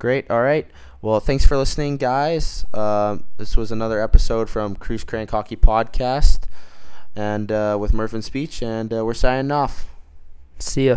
Great. 0.00 0.28
All 0.28 0.42
right. 0.42 0.66
Well, 1.00 1.20
thanks 1.20 1.46
for 1.46 1.56
listening, 1.56 1.96
guys. 1.96 2.66
Um, 2.74 3.22
this 3.36 3.56
was 3.56 3.70
another 3.70 4.02
episode 4.02 4.50
from 4.50 4.74
Cruise 4.74 5.04
Crank 5.04 5.30
Hockey 5.30 5.54
Podcast, 5.54 6.40
and 7.14 7.52
uh, 7.52 7.76
with 7.78 7.94
Murph 7.94 8.14
and 8.14 8.24
Speech, 8.24 8.60
and 8.60 8.92
uh, 8.92 9.04
we're 9.04 9.14
signing 9.14 9.52
off. 9.52 9.86
See 10.58 10.88
ya. 10.88 10.96